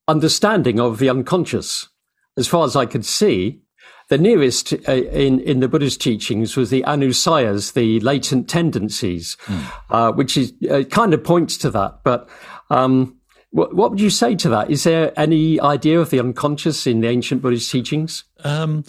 understanding 0.08 0.80
of 0.80 1.00
the 1.00 1.10
unconscious. 1.10 1.90
As 2.38 2.48
far 2.48 2.64
as 2.64 2.78
I 2.78 2.86
could 2.86 3.06
see, 3.06 3.62
the 4.08 4.18
nearest 4.18 4.74
uh, 4.88 4.92
in, 4.94 5.42
in 5.42 5.60
the 5.60 5.68
Buddhist 5.68 6.00
teachings 6.00 6.56
was 6.56 6.70
the 6.70 6.84
anusayas, 6.84 7.74
the 7.74 8.00
latent 8.00 8.50
tendencies, 8.50 9.36
mm. 9.46 9.72
uh, 9.90 10.14
which 10.14 10.38
is 10.38 10.54
uh, 10.70 10.84
kind 10.84 11.14
of 11.14 11.26
points 11.26 11.58
to 11.58 11.70
that. 11.72 12.00
But 12.06 12.30
um, 12.70 13.21
what, 13.52 13.76
what, 13.76 13.92
would 13.92 14.02
you 14.02 14.10
say 14.10 14.36
to 14.36 14.50
that? 14.50 14.70
Is 14.70 14.84
there 14.84 15.14
any 15.18 15.60
idea 15.60 16.00
of 16.00 16.10
the 16.10 16.20
unconscious 16.20 16.88
in 16.88 17.02
the 17.02 17.08
ancient 17.08 17.42
Buddhist 17.42 17.70
teachings? 17.72 18.24
Um, 18.44 18.86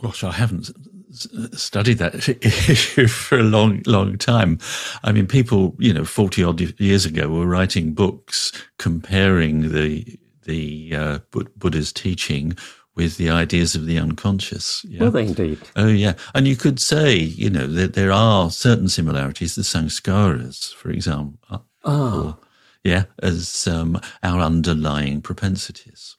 gosh, 0.00 0.24
I 0.24 0.32
haven't 0.32 0.70
studied 1.56 1.98
that 1.98 2.28
issue 2.42 3.06
for 3.06 3.38
a 3.38 3.44
long, 3.44 3.82
long 3.86 4.18
time. 4.18 4.58
I 5.04 5.12
mean, 5.12 5.26
people, 5.26 5.76
you 5.78 5.92
know, 5.94 6.04
40 6.04 6.44
odd 6.44 6.80
years 6.80 7.06
ago 7.06 7.28
were 7.28 7.46
writing 7.46 7.94
books 7.94 8.52
comparing 8.78 9.72
the, 9.72 10.18
the 10.44 10.94
uh, 10.94 11.18
Buddha's 11.30 11.92
teaching 11.92 12.56
with 12.96 13.16
the 13.16 13.30
ideas 13.30 13.74
of 13.74 13.86
the 13.86 13.98
unconscious. 13.98 14.84
Yeah? 14.84 15.02
Well, 15.02 15.10
they 15.10 15.26
indeed. 15.26 15.58
Oh, 15.76 15.88
yeah. 15.88 16.14
And 16.34 16.46
you 16.46 16.56
could 16.56 16.80
say, 16.80 17.16
you 17.16 17.50
know, 17.50 17.66
that 17.66 17.94
there 17.94 18.12
are 18.12 18.50
certain 18.50 18.88
similarities. 18.88 19.54
The 19.54 19.62
sanskaras, 19.62 20.72
for 20.74 20.90
example. 20.90 21.64
Ah. 21.84 22.36
Yeah, 22.84 23.04
as 23.22 23.66
um, 23.66 24.00
our 24.22 24.40
underlying 24.40 25.22
propensities. 25.22 26.16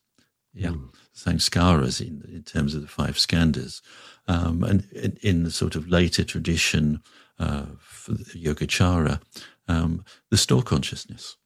Yeah. 0.54 0.70
Mm. 0.70 0.90
Sanskaras 1.16 2.02
in, 2.02 2.24
in 2.34 2.44
terms 2.44 2.76
of 2.76 2.82
the 2.82 2.88
five 2.88 3.16
skandhas. 3.16 3.82
Um, 4.28 4.64
and 4.64 4.84
in, 4.92 5.18
in, 5.22 5.44
the 5.44 5.52
sort 5.52 5.76
of 5.76 5.88
later 5.88 6.24
tradition 6.24 7.02
of 7.40 8.10
Yogacara, 8.34 9.22
um, 9.68 10.04
the 10.30 10.38
store 10.38 10.64
consciousness, 10.64 11.38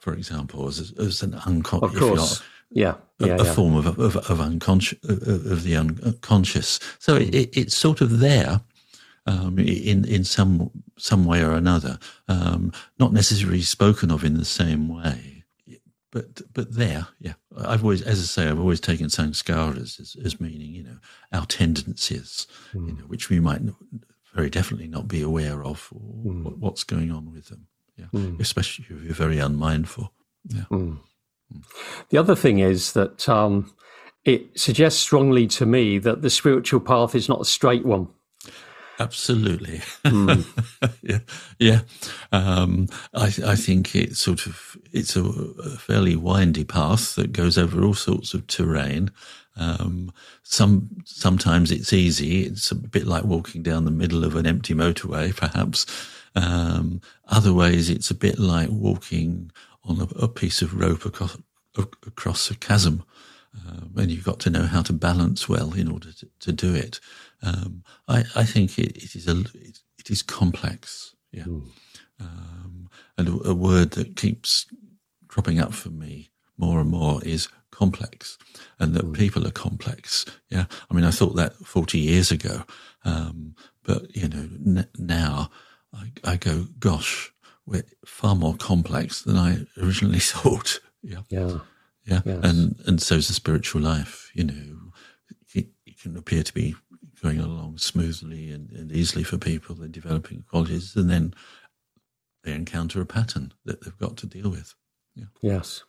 for 0.00 0.12
example, 0.12 0.66
as, 0.68 0.92
as 0.98 1.22
an 1.22 1.34
unconscious. 1.46 1.94
Of 1.94 1.98
course. 1.98 2.42
Yeah, 2.72 2.94
yeah, 3.18 3.36
a, 3.36 3.40
a 3.40 3.44
form 3.44 3.74
of, 3.74 3.98
of, 3.98 4.16
of 4.16 4.40
unconscious 4.40 4.98
of 5.02 5.64
the 5.64 5.76
unconscious. 5.76 6.78
So 7.00 7.16
it, 7.16 7.34
it, 7.34 7.56
it's 7.56 7.76
sort 7.76 8.00
of 8.00 8.20
there 8.20 8.60
um, 9.26 9.58
in 9.58 10.04
in 10.04 10.24
some 10.24 10.70
some 10.96 11.24
way 11.24 11.42
or 11.42 11.52
another, 11.52 11.98
um, 12.28 12.72
not 12.98 13.12
necessarily 13.12 13.62
spoken 13.62 14.10
of 14.10 14.24
in 14.24 14.36
the 14.36 14.44
same 14.44 14.88
way, 14.88 15.44
but 16.10 16.42
but 16.52 16.74
there, 16.74 17.08
yeah. 17.20 17.34
I've 17.56 17.82
always, 17.82 18.02
as 18.02 18.20
I 18.20 18.24
say, 18.24 18.48
I've 18.48 18.60
always 18.60 18.80
taken 18.80 19.06
sanskaras 19.06 20.00
as, 20.00 20.16
as 20.24 20.40
meaning 20.40 20.74
you 20.74 20.82
know 20.82 20.96
our 21.32 21.46
tendencies, 21.46 22.46
mm. 22.72 22.88
you 22.88 22.94
know, 22.94 23.04
which 23.04 23.28
we 23.28 23.40
might 23.40 23.62
very 24.34 24.50
definitely 24.50 24.88
not 24.88 25.08
be 25.08 25.22
aware 25.22 25.64
of 25.64 25.88
or 25.92 26.32
mm. 26.32 26.58
what's 26.58 26.84
going 26.84 27.10
on 27.10 27.32
with 27.32 27.46
them. 27.46 27.66
Yeah, 27.96 28.06
mm. 28.12 28.40
especially 28.40 28.86
if 28.88 29.04
you're 29.04 29.14
very 29.14 29.38
unmindful. 29.38 30.12
Yeah. 30.48 30.62
Hmm. 30.62 30.94
The 32.10 32.18
other 32.18 32.36
thing 32.36 32.58
is 32.58 32.92
that 32.92 33.28
um, 33.28 33.74
it 34.24 34.58
suggests 34.58 35.00
strongly 35.00 35.46
to 35.48 35.66
me 35.66 35.98
that 35.98 36.22
the 36.22 36.30
spiritual 36.30 36.80
path 36.80 37.14
is 37.14 37.28
not 37.28 37.40
a 37.40 37.44
straight 37.44 37.84
one. 37.84 38.08
Absolutely. 39.00 39.78
Mm. 40.04 40.44
yeah. 41.02 41.20
Yeah. 41.58 41.80
Um, 42.32 42.86
I, 43.14 43.32
I, 43.46 43.56
think 43.56 43.96
it's 43.96 44.20
sort 44.20 44.44
of, 44.46 44.76
it's 44.92 45.16
a, 45.16 45.24
a, 45.24 45.70
fairly 45.78 46.16
windy 46.16 46.64
path 46.64 47.14
that 47.14 47.32
goes 47.32 47.56
over 47.56 47.82
all 47.82 47.94
sorts 47.94 48.34
of 48.34 48.46
terrain. 48.46 49.10
Um, 49.56 50.12
some, 50.42 50.90
sometimes 51.06 51.72
it's 51.72 51.94
easy. 51.94 52.42
It's 52.42 52.70
a 52.70 52.74
bit 52.74 53.06
like 53.06 53.24
walking 53.24 53.62
down 53.62 53.86
the 53.86 53.90
middle 53.90 54.22
of 54.22 54.36
an 54.36 54.46
empty 54.46 54.74
motorway, 54.74 55.34
perhaps. 55.36 55.86
Um, 56.36 57.00
other 57.26 57.54
ways, 57.54 57.88
it's 57.88 58.10
a 58.10 58.14
bit 58.14 58.38
like 58.38 58.68
walking 58.68 59.50
on 59.82 59.98
a, 59.98 60.24
a 60.24 60.28
piece 60.28 60.60
of 60.60 60.78
rope 60.78 61.06
across, 61.06 61.38
across 62.06 62.50
a 62.50 62.54
chasm. 62.54 63.02
Um, 63.54 63.92
and 63.96 64.10
you've 64.10 64.24
got 64.24 64.38
to 64.40 64.50
know 64.50 64.62
how 64.62 64.82
to 64.82 64.92
balance 64.92 65.48
well 65.48 65.72
in 65.72 65.90
order 65.90 66.12
to, 66.12 66.28
to 66.40 66.52
do 66.52 66.74
it. 66.74 67.00
Um, 67.42 67.82
I, 68.06 68.24
I, 68.36 68.44
think 68.44 68.78
it, 68.78 68.96
it 68.96 69.16
is 69.16 69.26
a 69.26 69.40
it, 69.40 69.80
it 69.98 70.10
is 70.10 70.22
complex, 70.22 71.16
yeah, 71.32 71.44
mm. 71.44 71.66
um, 72.20 72.88
and 73.18 73.28
a, 73.28 73.48
a, 73.48 73.54
word 73.54 73.92
that 73.92 74.14
keeps 74.14 74.66
cropping 75.26 75.58
up 75.58 75.74
for 75.74 75.88
me 75.88 76.30
more 76.58 76.80
and 76.80 76.90
more 76.90 77.24
is 77.24 77.48
complex, 77.72 78.38
and 78.78 78.94
that 78.94 79.06
mm. 79.06 79.16
people 79.16 79.46
are 79.46 79.52
complex. 79.52 80.26
Yeah, 80.48 80.66
I 80.88 80.94
mean, 80.94 81.04
I 81.04 81.10
thought 81.10 81.34
that 81.36 81.54
forty 81.54 81.98
years 81.98 82.30
ago, 82.30 82.62
um, 83.04 83.56
but 83.82 84.14
you 84.14 84.28
know, 84.28 84.48
n- 84.64 84.88
now 84.96 85.50
I, 85.92 86.12
I 86.24 86.36
go, 86.36 86.66
gosh, 86.78 87.32
we're 87.66 87.84
far 88.04 88.34
more 88.34 88.54
complex 88.54 89.22
than 89.22 89.36
I 89.36 89.66
originally 89.80 90.18
thought. 90.20 90.80
Yeah. 91.02 91.22
Yeah. 91.28 91.58
Yeah. 92.10 92.22
Yes. 92.24 92.40
And 92.42 92.80
and 92.86 92.98
is 92.98 93.28
the 93.28 93.34
spiritual 93.34 93.82
life, 93.82 94.30
you 94.34 94.44
know. 94.44 94.76
It, 95.54 95.68
it, 95.86 95.98
can 96.00 96.16
appear 96.16 96.42
to 96.42 96.54
be 96.54 96.74
going 97.22 97.40
along 97.40 97.76
smoothly 97.76 98.50
and, 98.50 98.70
and 98.70 98.90
easily 98.90 99.22
for 99.22 99.36
people. 99.36 99.74
They're 99.74 99.88
developing 99.88 100.44
qualities 100.48 100.96
and 100.96 101.10
then 101.10 101.34
they 102.42 102.52
encounter 102.52 103.00
a 103.00 103.06
pattern 103.06 103.52
that 103.64 103.82
they've 103.82 103.98
got 103.98 104.16
to 104.18 104.26
deal 104.26 104.50
with. 104.50 104.74
Yeah. 105.14 105.24
Yes. 105.42 105.84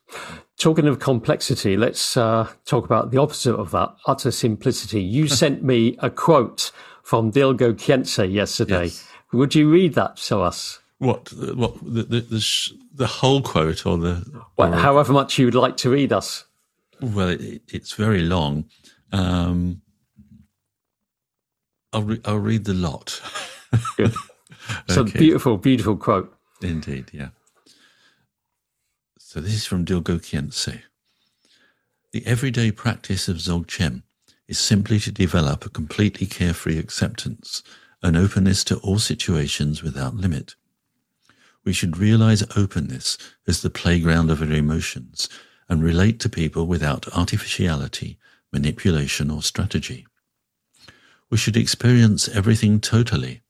Talking 0.58 0.88
of 0.88 1.00
complexity, 1.00 1.78
let's 1.78 2.18
uh, 2.18 2.50
talk 2.66 2.86
about 2.86 3.12
the 3.12 3.20
opposite 3.20 3.56
of 3.56 3.72
that 3.72 3.96
utter 4.06 4.32
simplicity. 4.32 5.02
You 5.02 5.28
sent 5.30 5.64
me 5.64 5.96
a 6.00 6.10
quote 6.10 6.72
from 7.04 7.32
Dilgo 7.32 7.74
Khyentse 7.74 8.32
yesterday. 8.32 8.86
Yes. 8.86 9.08
Would 9.32 9.56
you 9.56 9.72
read 9.72 9.94
that 9.94 10.18
to 10.18 10.42
us? 10.42 10.80
What? 11.02 11.34
What? 11.34 11.80
The 11.82 12.04
the, 12.04 12.20
the, 12.22 12.40
sh- 12.40 12.74
the 12.94 13.08
whole 13.08 13.42
quote 13.42 13.88
or 13.88 13.98
the? 13.98 14.24
Well, 14.56 14.72
or, 14.72 14.78
however 14.78 15.12
much 15.14 15.40
you 15.40 15.46
would 15.46 15.56
like 15.56 15.76
to 15.78 15.90
read 15.90 16.14
us. 16.14 16.46
Well, 17.02 17.30
it, 17.30 17.64
it's 17.70 17.94
very 17.94 18.22
long. 18.22 18.66
Um, 19.12 19.82
I'll 21.92 22.04
re- 22.04 22.22
I'll 22.24 22.38
read 22.38 22.66
the 22.66 22.76
lot. 22.76 23.20
Good. 23.98 24.14
So 24.88 25.02
okay. 25.02 25.18
beautiful, 25.18 25.58
beautiful 25.58 25.98
quote. 25.98 26.34
Indeed, 26.62 27.10
yeah. 27.12 27.30
So 29.18 29.42
this 29.42 29.54
is 29.54 29.66
from 29.66 29.84
Dilgo 29.84 30.20
Khyentse. 30.20 30.84
The 32.14 32.26
everyday 32.26 32.72
practice 32.72 33.28
of 33.28 33.38
Dzogchen 33.38 34.04
is 34.48 34.60
simply 34.60 35.00
to 35.00 35.12
develop 35.12 35.66
a 35.66 35.70
completely 35.70 36.28
carefree 36.28 36.78
acceptance, 36.78 37.64
an 38.04 38.16
openness 38.16 38.64
to 38.66 38.78
all 38.78 39.00
situations 39.00 39.82
without 39.82 40.16
limit 40.16 40.56
we 41.64 41.74
should 41.74 41.98
realize 41.98 42.44
openness 42.56 43.18
as 43.48 43.62
the 43.62 43.70
playground 43.70 44.30
of 44.30 44.42
our 44.42 44.52
emotions 44.52 45.30
and 45.70 45.84
relate 45.84 46.20
to 46.20 46.30
people 46.30 46.68
without 46.68 47.08
artificiality, 47.16 48.18
manipulation, 48.52 49.32
or 49.32 49.42
strategy. 49.42 50.06
We 51.30 51.38
should 51.38 51.56
experience 51.56 52.28
everything 52.28 52.80
totally, 52.82 53.42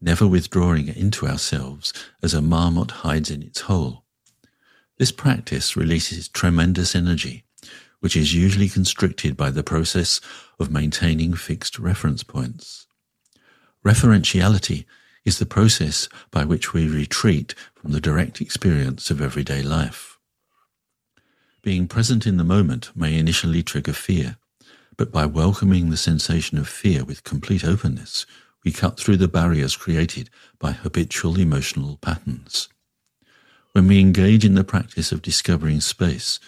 never 0.00 0.26
withdrawing 0.26 0.88
into 0.88 1.28
ourselves 1.28 1.92
as 2.22 2.34
a 2.34 2.42
marmot 2.42 2.90
hides 2.90 3.30
in 3.30 3.42
its 3.42 3.62
hole. 3.62 4.04
This 4.98 5.12
practice 5.12 5.76
releases 5.76 6.28
tremendous 6.28 6.96
energy, 6.96 7.44
which 8.00 8.16
is 8.16 8.34
usually 8.34 8.68
constricted 8.68 9.36
by 9.36 9.50
the 9.50 9.62
process 9.62 10.20
of 10.58 10.70
maintaining 10.70 11.34
fixed 11.34 11.78
reference 11.78 12.22
points. 12.22 12.86
Referentiality 13.84 14.86
is 15.24 15.38
the 15.38 15.46
process 15.46 16.08
by 16.30 16.44
which 16.44 16.72
we 16.72 16.88
retreat 16.88 17.54
from 17.74 17.92
the 17.92 18.00
direct 18.00 18.40
experience 18.40 19.10
of 19.10 19.20
everyday 19.20 19.62
life. 19.62 20.18
Being 21.62 21.88
present 21.88 22.26
in 22.26 22.38
the 22.38 22.44
moment 22.44 22.90
may 22.96 23.18
initially 23.18 23.62
trigger 23.62 23.92
fear, 23.92 24.36
but 24.96 25.12
by 25.12 25.26
welcoming 25.26 25.90
the 25.90 25.96
sensation 25.96 26.56
of 26.58 26.68
fear 26.68 27.04
with 27.04 27.24
complete 27.24 27.64
openness, 27.64 28.24
we 28.64 28.72
cut 28.72 28.98
through 28.98 29.16
the 29.16 29.28
barriers 29.28 29.76
created 29.76 30.30
by 30.58 30.72
habitual 30.72 31.38
emotional 31.38 31.98
patterns. 31.98 32.68
When 33.72 33.86
we 33.86 34.00
engage 34.00 34.44
in 34.44 34.54
the 34.54 34.64
practice 34.64 35.12
of 35.12 35.22
discovering 35.22 35.80
space, 35.80 36.40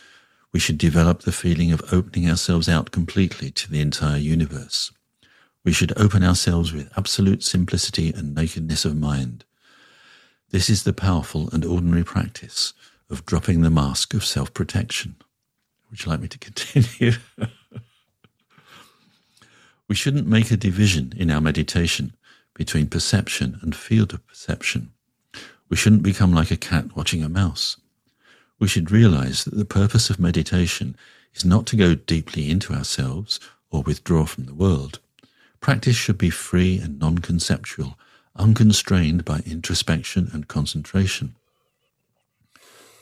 we 0.53 0.61
should 0.61 0.77
develop 0.79 1.23
the 1.23 1.33
feeling 1.33 1.73
of 1.73 1.93
opening 1.93 2.29
ourselves 2.29 2.69
out 2.69 2.91
completely 2.91 3.51
to 3.53 3.71
the 3.71 3.81
entire 3.81 4.19
universe. 4.19 4.93
We 5.65 5.73
should 5.73 5.97
open 5.97 6.25
ourselves 6.25 6.73
with 6.73 6.93
absolute 6.97 7.43
simplicity 7.43 8.13
and 8.13 8.35
nakedness 8.35 8.85
of 8.85 8.97
mind. 8.97 9.45
This 10.51 10.69
is 10.69 10.83
the 10.83 10.93
powerful 10.93 11.49
and 11.53 11.65
ordinary 11.65 12.05
practice 12.05 12.73
of 13.09 13.25
dropping 13.27 13.61
the 13.61 13.71
mask 13.71 14.13
of 14.15 14.25
self 14.25 14.53
protection. 14.53 15.17
Would 15.91 16.05
you 16.05 16.11
like 16.11 16.21
me 16.21 16.29
to 16.29 16.39
continue? 16.39 17.13
we 19.89 19.95
shouldn't 19.95 20.27
make 20.27 20.51
a 20.51 20.57
division 20.57 21.13
in 21.17 21.31
our 21.31 21.41
meditation 21.41 22.15
between 22.55 22.87
perception 22.87 23.59
and 23.63 23.77
field 23.77 24.13
of 24.13 24.27
perception. 24.27 24.93
We 25.69 25.77
shouldn't 25.77 26.03
become 26.03 26.35
like 26.35 26.51
a 26.51 26.57
cat 26.57 26.97
watching 26.97 27.23
a 27.23 27.29
mouse. 27.29 27.77
We 28.59 28.69
should 28.69 28.91
realize 28.91 29.45
that 29.45 29.57
the 29.57 29.65
purpose 29.65 30.11
of 30.11 30.19
meditation 30.19 30.97
is 31.35 31.45
not 31.45 31.67
to 31.67 31.77
go 31.77 31.95
deeply 31.95 32.51
into 32.51 32.75
ourselves 32.75 33.41
or 33.71 33.83
withdraw 33.83 34.25
from 34.27 34.45
the 34.45 34.55
world. 34.55 35.01
Practice 35.63 35.95
should 35.95 36.19
be 36.19 36.29
free 36.29 36.81
and 36.81 36.99
non 36.99 37.19
conceptual, 37.19 37.97
unconstrained 38.35 39.25
by 39.25 39.43
introspection 39.47 40.29
and 40.33 40.49
concentration. 40.49 41.37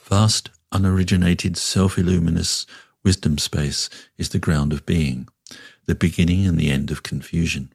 Vast, 0.04 0.50
unoriginated, 0.70 1.56
self 1.56 1.96
illuminous 1.96 2.66
wisdom 3.02 3.38
space 3.38 3.88
is 4.18 4.28
the 4.28 4.38
ground 4.38 4.74
of 4.74 4.84
being, 4.84 5.26
the 5.86 5.94
beginning 5.94 6.46
and 6.46 6.58
the 6.58 6.70
end 6.70 6.90
of 6.90 7.02
confusion. 7.02 7.72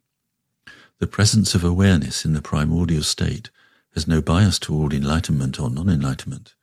The 1.00 1.08
presence 1.08 1.56
of 1.56 1.63
awareness 1.63 2.24
in 2.24 2.34
the 2.34 2.41
primordial 2.43 3.02
state 3.02 3.50
has 3.95 4.08
no 4.08 4.21
bias 4.21 4.60
toward 4.60 4.93
enlightenment 4.93 5.60
or 5.60 5.71
non 5.71 5.89
enlightenment. 5.89 6.54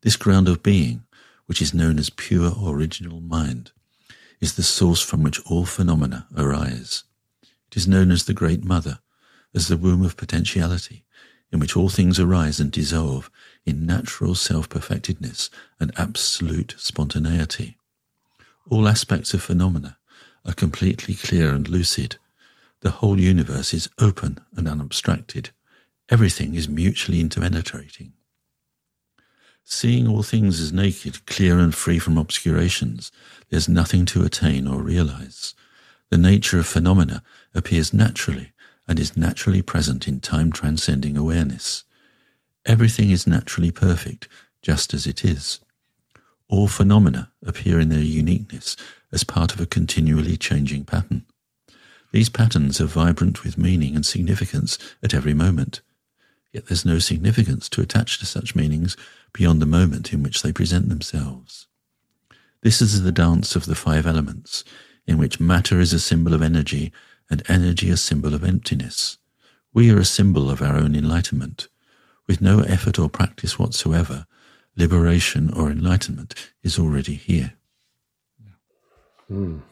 This 0.00 0.16
ground 0.16 0.48
of 0.48 0.64
being, 0.64 1.04
which 1.46 1.62
is 1.62 1.72
known 1.72 2.00
as 2.00 2.10
pure 2.10 2.54
original 2.60 3.20
mind, 3.20 3.70
is 4.40 4.56
the 4.56 4.64
source 4.64 5.00
from 5.00 5.22
which 5.22 5.40
all 5.46 5.64
phenomena 5.64 6.26
arise. 6.36 7.04
It 7.72 7.78
is 7.78 7.88
known 7.88 8.10
as 8.10 8.24
the 8.24 8.34
Great 8.34 8.62
Mother, 8.62 8.98
as 9.54 9.68
the 9.68 9.78
womb 9.78 10.04
of 10.04 10.18
potentiality, 10.18 11.06
in 11.50 11.58
which 11.58 11.74
all 11.74 11.88
things 11.88 12.20
arise 12.20 12.60
and 12.60 12.70
dissolve 12.70 13.30
in 13.64 13.86
natural 13.86 14.34
self-perfectedness 14.34 15.48
and 15.80 15.90
absolute 15.96 16.74
spontaneity. 16.76 17.78
All 18.68 18.86
aspects 18.86 19.32
of 19.32 19.42
phenomena 19.42 19.96
are 20.44 20.52
completely 20.52 21.14
clear 21.14 21.54
and 21.54 21.66
lucid. 21.66 22.16
The 22.80 22.90
whole 22.90 23.18
universe 23.18 23.72
is 23.72 23.88
open 23.98 24.40
and 24.54 24.68
unobstructed. 24.68 25.48
Everything 26.10 26.54
is 26.54 26.68
mutually 26.68 27.20
interpenetrating. 27.20 28.12
Seeing 29.64 30.06
all 30.06 30.22
things 30.22 30.60
as 30.60 30.74
naked, 30.74 31.24
clear 31.24 31.58
and 31.58 31.74
free 31.74 31.98
from 31.98 32.18
obscurations, 32.18 33.10
there's 33.48 33.66
nothing 33.66 34.04
to 34.06 34.24
attain 34.24 34.66
or 34.66 34.82
realize. 34.82 35.54
The 36.10 36.18
nature 36.18 36.58
of 36.58 36.66
phenomena 36.66 37.22
appears 37.54 37.92
naturally 37.92 38.52
and 38.88 38.98
is 38.98 39.16
naturally 39.16 39.62
present 39.62 40.08
in 40.08 40.20
time 40.20 40.52
transcending 40.52 41.16
awareness. 41.16 41.84
Everything 42.66 43.10
is 43.10 43.26
naturally 43.26 43.70
perfect, 43.70 44.28
just 44.60 44.94
as 44.94 45.06
it 45.06 45.24
is. 45.24 45.60
All 46.48 46.68
phenomena 46.68 47.32
appear 47.44 47.80
in 47.80 47.88
their 47.88 48.00
uniqueness 48.00 48.76
as 49.10 49.24
part 49.24 49.54
of 49.54 49.60
a 49.60 49.66
continually 49.66 50.36
changing 50.36 50.84
pattern. 50.84 51.24
These 52.12 52.28
patterns 52.28 52.80
are 52.80 52.86
vibrant 52.86 53.42
with 53.42 53.56
meaning 53.56 53.96
and 53.96 54.04
significance 54.04 54.78
at 55.02 55.14
every 55.14 55.34
moment. 55.34 55.80
Yet 56.52 56.66
there's 56.66 56.84
no 56.84 56.98
significance 56.98 57.68
to 57.70 57.80
attach 57.80 58.18
to 58.18 58.26
such 58.26 58.54
meanings 58.54 58.96
beyond 59.32 59.62
the 59.62 59.66
moment 59.66 60.12
in 60.12 60.22
which 60.22 60.42
they 60.42 60.52
present 60.52 60.90
themselves. 60.90 61.66
This 62.60 62.82
is 62.82 63.02
the 63.02 63.12
dance 63.12 63.56
of 63.56 63.64
the 63.64 63.74
five 63.74 64.06
elements, 64.06 64.62
in 65.06 65.16
which 65.16 65.40
matter 65.40 65.80
is 65.80 65.92
a 65.92 65.98
symbol 65.98 66.34
of 66.34 66.42
energy 66.42 66.92
and 67.32 67.42
energy 67.48 67.88
a 67.88 67.96
symbol 67.96 68.34
of 68.34 68.44
emptiness. 68.44 69.16
We 69.72 69.90
are 69.90 69.98
a 69.98 70.04
symbol 70.04 70.50
of 70.50 70.60
our 70.60 70.76
own 70.76 70.94
enlightenment. 70.94 71.68
With 72.28 72.42
no 72.42 72.60
effort 72.60 72.98
or 72.98 73.08
practice 73.08 73.58
whatsoever, 73.58 74.26
liberation 74.76 75.50
or 75.52 75.70
enlightenment 75.70 76.34
is 76.62 76.78
already 76.78 77.14
here. 77.14 77.54
Mm. 79.30 79.62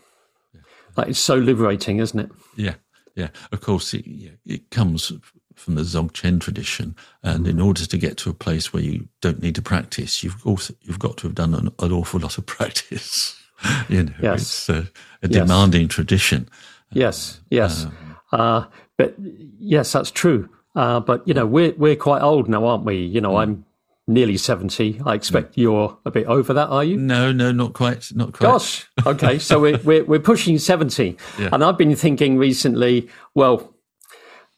That 0.97 1.11
is 1.11 1.19
so 1.19 1.35
liberating, 1.37 1.99
isn't 1.99 2.19
it? 2.19 2.31
Yeah, 2.57 2.75
yeah. 3.15 3.29
Of 3.53 3.61
course, 3.61 3.93
it, 3.93 4.07
it 4.47 4.71
comes 4.71 5.13
from 5.55 5.75
the 5.75 5.83
Dzogchen 5.83 6.41
tradition, 6.41 6.97
and 7.23 7.47
in 7.47 7.61
order 7.61 7.85
to 7.85 7.99
get 7.99 8.17
to 8.19 8.31
a 8.31 8.35
place 8.35 8.73
where 8.73 8.83
you 8.83 9.07
don't 9.21 9.43
need 9.43 9.55
to 9.57 9.63
practice, 9.63 10.25
you've 10.25 10.45
also 10.47 10.75
you've 10.81 10.99
got 10.99 11.19
to 11.19 11.29
have 11.29 11.35
done 11.35 11.55
an, 11.55 11.71
an 11.79 11.93
awful 11.93 12.21
lot 12.21 12.39
of 12.39 12.47
practice. 12.57 13.37
you 13.91 14.05
know, 14.05 14.15
yes. 14.23 14.41
it's 14.41 14.69
a, 14.71 14.89
a 15.23 15.29
demanding 15.29 15.83
yes. 15.83 15.91
tradition. 15.91 16.49
Yes, 16.93 17.41
yes. 17.51 17.85
Um, 17.85 18.17
uh, 18.33 18.65
but 18.97 19.15
yes, 19.19 19.93
that's 19.93 20.11
true. 20.11 20.49
Uh, 20.75 21.01
but 21.01 21.27
you 21.27 21.35
know, 21.35 21.47
we're 21.47 21.73
we're 21.77 21.97
quite 21.97 22.23
old 22.23 22.49
now, 22.49 22.65
aren't 22.65 22.85
we? 22.85 22.97
You 22.97 23.21
know, 23.21 23.33
mm. 23.33 23.43
I'm 23.43 23.65
nearly 24.07 24.37
70. 24.37 25.01
I 25.07 25.15
expect 25.15 25.53
mm. 25.53 25.59
you're 25.59 25.99
a 26.05 26.11
bit 26.11 26.27
over 26.27 26.53
that, 26.53 26.69
are 26.69 26.85
you? 26.85 26.97
No, 26.97 27.33
no, 27.33 27.53
not 27.53 27.73
quite. 27.73 28.07
Not 28.15 28.33
quite. 28.33 28.47
Gosh. 28.47 28.89
Okay. 29.07 29.39
so 29.39 29.61
we're, 29.61 29.79
we're, 29.85 30.05
we're, 30.05 30.19
pushing 30.19 30.59
70. 30.59 31.17
Yeah. 31.39 31.49
And 31.53 31.65
I've 31.65 31.79
been 31.79 31.95
thinking 31.95 32.37
recently, 32.37 33.09
well, 33.35 33.73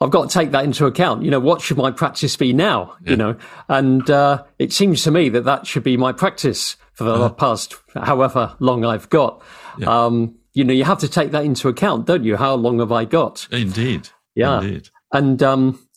I've 0.01 0.11
got 0.11 0.31
to 0.31 0.35
take 0.35 0.51
that 0.51 0.64
into 0.64 0.87
account. 0.87 1.23
You 1.23 1.31
know, 1.31 1.40
what 1.40 1.61
should 1.61 1.77
my 1.77 1.90
practice 1.90 2.37
be 2.37 2.53
now? 2.53 2.97
Yeah. 3.05 3.11
You 3.11 3.16
know, 3.16 3.37
and 3.68 4.11
uh, 4.11 4.42
it 4.59 4.73
seems 4.73 5.05
to 5.05 5.11
me 5.11 5.29
that 5.29 5.45
that 5.45 5.66
should 5.66 5.85
be 5.85 5.97
my 5.97 6.12
practice 6.12 6.77
for 6.95 7.05
the 7.05 7.14
uh-huh. 7.14 7.29
past 7.31 7.77
however 7.95 8.57
long 8.59 8.85
I've 8.85 9.09
got. 9.11 9.42
Yeah. 9.79 10.05
Um, 10.05 10.37
you 10.53 10.65
know, 10.65 10.73
you 10.73 10.85
have 10.85 10.99
to 10.99 11.09
take 11.09 11.31
that 11.31 11.45
into 11.45 11.69
account, 11.69 12.07
don't 12.07 12.25
you? 12.25 12.37
How 12.37 12.55
long 12.55 12.81
have 12.81 12.93
I 12.93 13.05
got? 13.05 13.49
Indeed. 13.51 14.09
Yeah. 14.35 14.61
Indeed. 14.61 14.91
And 15.12 15.43
um, 15.43 15.88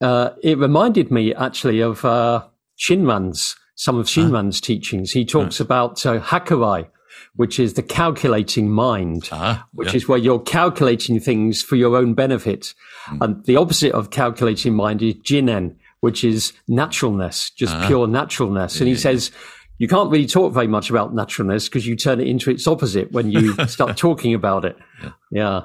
uh, 0.00 0.30
it 0.42 0.58
reminded 0.58 1.10
me 1.10 1.34
actually 1.34 1.80
of 1.80 2.04
uh, 2.04 2.44
Shinran's, 2.78 3.56
some 3.74 3.98
of 3.98 4.06
Shinran's 4.06 4.60
ah. 4.62 4.66
teachings. 4.66 5.12
He 5.12 5.24
talks 5.24 5.60
right. 5.60 5.64
about 5.64 6.06
uh, 6.06 6.20
Hakarai, 6.20 6.88
which 7.34 7.58
is 7.58 7.74
the 7.74 7.82
calculating 7.82 8.70
mind, 8.70 9.28
ah, 9.32 9.66
which 9.72 9.88
yeah. 9.88 9.96
is 9.96 10.08
where 10.08 10.18
you're 10.18 10.40
calculating 10.40 11.20
things 11.20 11.62
for 11.62 11.76
your 11.76 11.96
own 11.96 12.14
benefit. 12.14 12.74
Mm. 13.06 13.24
And 13.24 13.44
the 13.44 13.56
opposite 13.56 13.92
of 13.92 14.10
calculating 14.10 14.74
mind 14.74 15.02
is 15.02 15.14
Jinen, 15.14 15.76
which 16.00 16.24
is 16.24 16.52
naturalness, 16.68 17.50
just 17.50 17.74
ah. 17.74 17.86
pure 17.86 18.06
naturalness. 18.06 18.80
And 18.80 18.88
he 18.88 18.96
says, 18.96 19.30
you 19.78 19.88
can't 19.88 20.10
really 20.10 20.26
talk 20.26 20.52
very 20.52 20.66
much 20.66 20.90
about 20.90 21.14
naturalness 21.14 21.68
because 21.68 21.86
you 21.86 21.96
turn 21.96 22.20
it 22.20 22.26
into 22.26 22.50
its 22.50 22.66
opposite 22.66 23.12
when 23.12 23.30
you 23.30 23.54
start 23.66 23.96
talking 23.96 24.34
about 24.34 24.64
it. 24.64 24.76
Yeah. 25.02 25.10
Yeah. 25.30 25.60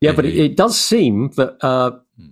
yeah 0.00 0.12
but 0.12 0.24
it, 0.24 0.36
it, 0.36 0.56
does 0.56 0.78
seem 0.78 1.30
that, 1.36 1.56
uh, 1.64 1.98
hmm 2.16 2.26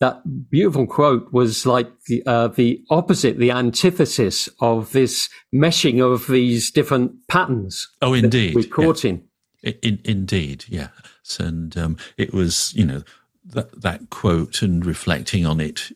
that 0.00 0.50
beautiful 0.50 0.86
quote 0.86 1.32
was 1.32 1.66
like 1.66 1.90
the, 2.04 2.22
uh, 2.24 2.48
the 2.48 2.84
opposite, 2.90 3.38
the 3.38 3.50
antithesis 3.50 4.48
of 4.60 4.92
this 4.92 5.28
meshing 5.54 6.00
of 6.00 6.28
these 6.28 6.70
different 6.70 7.26
patterns. 7.26 7.88
Oh, 8.00 8.14
indeed. 8.14 8.54
We're 8.54 8.64
caught 8.64 9.02
yeah. 9.04 9.16
in. 9.62 9.72
in. 9.82 10.00
Indeed, 10.04 10.64
yes. 10.68 10.90
And 11.40 11.76
um, 11.76 11.96
it 12.16 12.32
was, 12.32 12.72
you 12.74 12.84
know, 12.84 13.02
that, 13.44 13.82
that 13.82 14.10
quote 14.10 14.62
and 14.62 14.86
reflecting 14.86 15.44
on 15.44 15.60
it 15.60 15.90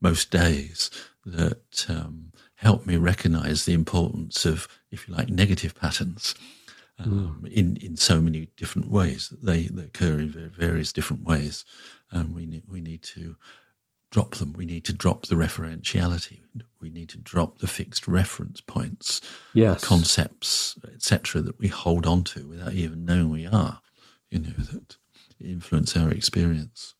most 0.00 0.30
days 0.30 0.90
that 1.26 1.86
um, 1.90 2.29
helped 2.60 2.86
me 2.86 2.96
recognize 2.96 3.64
the 3.64 3.72
importance 3.72 4.44
of, 4.44 4.68
if 4.90 5.08
you 5.08 5.14
like, 5.14 5.30
negative 5.30 5.74
patterns. 5.74 6.34
Um, 6.98 7.40
mm. 7.42 7.50
in 7.50 7.76
in 7.78 7.96
so 7.96 8.20
many 8.20 8.48
different 8.58 8.90
ways. 8.90 9.32
They, 9.42 9.62
they 9.62 9.84
occur 9.84 10.18
in 10.18 10.52
various 10.54 10.92
different 10.92 11.24
ways 11.24 11.64
and 12.10 12.34
we 12.34 12.44
need, 12.44 12.64
we 12.70 12.82
need 12.82 13.02
to 13.14 13.36
drop 14.10 14.34
them. 14.34 14.52
We 14.52 14.66
need 14.66 14.84
to 14.84 14.92
drop 14.92 15.26
the 15.26 15.36
referentiality. 15.36 16.40
We 16.78 16.90
need 16.90 17.08
to 17.10 17.18
drop 17.18 17.58
the 17.58 17.66
fixed 17.66 18.06
reference 18.06 18.60
points, 18.60 19.22
yes. 19.54 19.82
concepts, 19.82 20.76
etc., 20.92 21.40
that 21.42 21.58
we 21.58 21.68
hold 21.68 22.06
on 22.06 22.24
to 22.24 22.46
without 22.46 22.74
even 22.74 23.06
knowing 23.06 23.30
we 23.30 23.46
are. 23.46 23.80
You 24.30 24.40
know 24.40 24.50
that 24.58 24.96
influence 25.40 25.96
our 25.96 26.10
experience. 26.10 26.94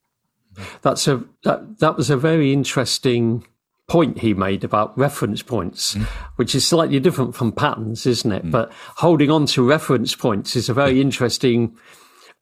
That's 0.82 1.06
a 1.06 1.24
that 1.44 1.78
that 1.78 1.96
was 1.96 2.10
a 2.10 2.16
very 2.16 2.52
interesting 2.52 3.46
point 3.90 4.18
he 4.18 4.32
made 4.34 4.62
about 4.62 4.96
reference 4.96 5.42
points, 5.42 5.96
mm. 5.96 6.04
which 6.36 6.54
is 6.54 6.64
slightly 6.64 7.00
different 7.00 7.34
from 7.34 7.50
patterns, 7.50 8.06
isn't 8.06 8.30
it? 8.30 8.44
Mm. 8.44 8.52
But 8.52 8.72
holding 8.72 9.32
on 9.32 9.46
to 9.46 9.66
reference 9.66 10.14
points 10.14 10.54
is 10.54 10.68
a 10.68 10.74
very 10.74 10.92
yeah. 10.92 11.02
interesting 11.02 11.76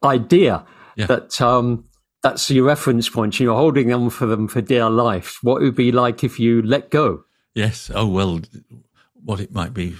idea 0.03 0.63
yeah. 0.95 1.07
that 1.07 1.41
um, 1.41 1.85
that's 2.21 2.51
your 2.51 2.65
reference 2.65 3.09
point. 3.09 3.39
You're 3.39 3.55
holding 3.55 3.91
on 3.91 4.11
for 4.11 4.27
them 4.27 4.47
for 4.47 4.61
dear 4.61 4.91
life. 4.91 5.39
What 5.41 5.63
it 5.63 5.65
would 5.65 5.75
be 5.75 5.91
like 5.91 6.23
if 6.23 6.39
you 6.39 6.61
let 6.61 6.91
go? 6.91 7.23
Yes. 7.55 7.89
Oh 7.95 8.07
well, 8.07 8.41
what 9.25 9.39
it 9.39 9.51
might 9.51 9.73
be 9.73 9.95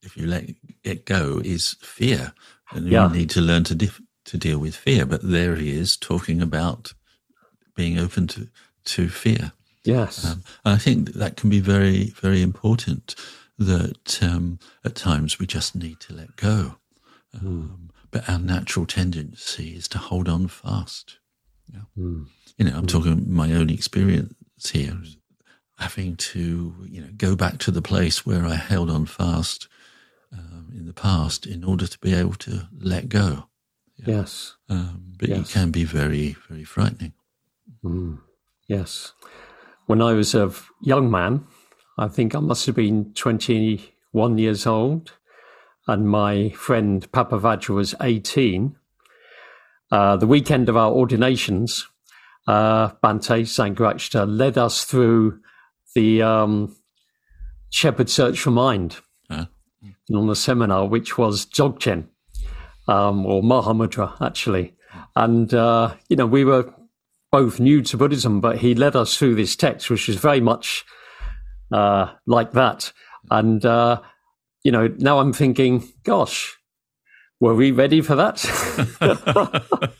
if 0.00 0.16
you 0.16 0.26
let 0.26 0.48
it 0.82 1.04
go 1.04 1.42
is 1.44 1.76
fear, 1.82 2.32
and 2.70 2.88
yeah. 2.88 3.08
you 3.08 3.18
need 3.18 3.30
to 3.30 3.42
learn 3.42 3.64
to 3.64 3.74
dif- 3.74 4.00
to 4.24 4.38
deal 4.38 4.58
with 4.58 4.74
fear. 4.74 5.04
But 5.04 5.20
there 5.22 5.56
he 5.56 5.76
is 5.76 5.94
talking 5.94 6.40
about 6.40 6.94
being 7.74 7.98
open 7.98 8.26
to 8.28 8.48
to 8.86 9.10
fear. 9.10 9.52
Yes, 9.86 10.24
um, 10.24 10.42
I 10.64 10.76
think 10.78 11.12
that, 11.14 11.36
can 11.36 11.50
be 11.50 11.60
very 11.60 12.10
very 12.20 12.42
important. 12.42 13.14
That 13.58 14.22
um, 14.22 14.58
at 14.84 14.94
times 14.94 15.38
we 15.38 15.46
just 15.46 15.74
need 15.74 16.00
to 16.00 16.12
let 16.12 16.36
go. 16.36 16.76
Hmm. 17.32 17.46
Um, 17.46 17.78
mm. 17.80 17.86
But 18.10 18.28
our 18.28 18.38
natural 18.38 18.86
tendency 18.86 19.74
is 19.74 19.88
to 19.88 19.98
hold 19.98 20.28
on 20.28 20.48
fast. 20.48 21.18
Yeah. 21.72 21.80
Mm. 21.98 22.26
You 22.56 22.64
know, 22.64 22.76
I'm 22.76 22.86
mm. 22.86 22.88
talking 22.88 23.32
my 23.32 23.52
own 23.52 23.70
experience 23.70 24.70
here, 24.70 24.96
having 25.78 26.16
to, 26.16 26.74
you 26.88 27.00
know, 27.00 27.08
go 27.16 27.36
back 27.36 27.58
to 27.58 27.70
the 27.70 27.82
place 27.82 28.24
where 28.24 28.46
I 28.46 28.54
held 28.54 28.90
on 28.90 29.06
fast 29.06 29.68
um, 30.32 30.72
in 30.74 30.86
the 30.86 30.92
past 30.92 31.46
in 31.46 31.64
order 31.64 31.86
to 31.86 31.98
be 31.98 32.14
able 32.14 32.34
to 32.34 32.68
let 32.78 33.08
go. 33.08 33.48
Yeah. 33.96 34.16
Yes. 34.16 34.56
Um, 34.68 35.14
but 35.18 35.28
yes. 35.28 35.40
it 35.40 35.52
can 35.52 35.70
be 35.70 35.84
very, 35.84 36.36
very 36.48 36.64
frightening. 36.64 37.12
Mm. 37.84 38.20
Yes. 38.68 39.12
When 39.86 40.02
I 40.02 40.12
was 40.12 40.34
a 40.34 40.52
young 40.80 41.10
man, 41.10 41.46
I 41.98 42.08
think 42.08 42.34
I 42.34 42.40
must 42.40 42.66
have 42.66 42.74
been 42.74 43.12
21 43.14 44.38
years 44.38 44.66
old, 44.66 45.12
and 45.86 46.08
my 46.08 46.50
friend 46.50 47.10
Padmavajra 47.12 47.74
was 47.74 47.94
18 48.00 48.76
uh, 49.90 50.16
the 50.16 50.26
weekend 50.26 50.68
of 50.68 50.76
our 50.76 50.90
ordinations, 50.90 51.86
uh, 52.46 52.88
Bhante 53.02 53.42
Sangharakshita 53.42 54.26
led 54.26 54.58
us 54.58 54.84
through 54.84 55.40
the 55.94 56.22
um, 56.22 56.76
Shepherd 57.70 58.10
Search 58.10 58.38
for 58.40 58.50
Mind 58.50 58.98
uh. 59.30 59.46
on 60.12 60.26
the 60.26 60.34
seminar, 60.34 60.86
which 60.86 61.16
was 61.16 61.46
Dzogchen, 61.46 62.08
um, 62.88 63.26
or 63.26 63.42
Mahamudra, 63.42 64.20
actually. 64.20 64.74
And, 65.14 65.52
uh, 65.54 65.94
you 66.08 66.16
know, 66.16 66.26
we 66.26 66.44
were 66.44 66.72
both 67.36 67.60
new 67.60 67.82
to 67.82 67.98
Buddhism, 67.98 68.40
but 68.40 68.56
he 68.56 68.74
led 68.74 68.96
us 68.96 69.14
through 69.14 69.34
this 69.34 69.56
text, 69.56 69.90
which 69.90 70.08
is 70.08 70.16
very 70.16 70.40
much 70.40 70.86
uh, 71.70 72.10
like 72.26 72.52
that. 72.52 72.90
And, 73.30 73.62
uh, 73.62 74.00
you 74.64 74.72
know, 74.72 74.88
now 74.96 75.18
I'm 75.18 75.34
thinking, 75.34 75.86
gosh, 76.02 76.56
were 77.38 77.54
we 77.54 77.72
ready 77.72 78.00
for 78.00 78.14
that? 78.16 78.38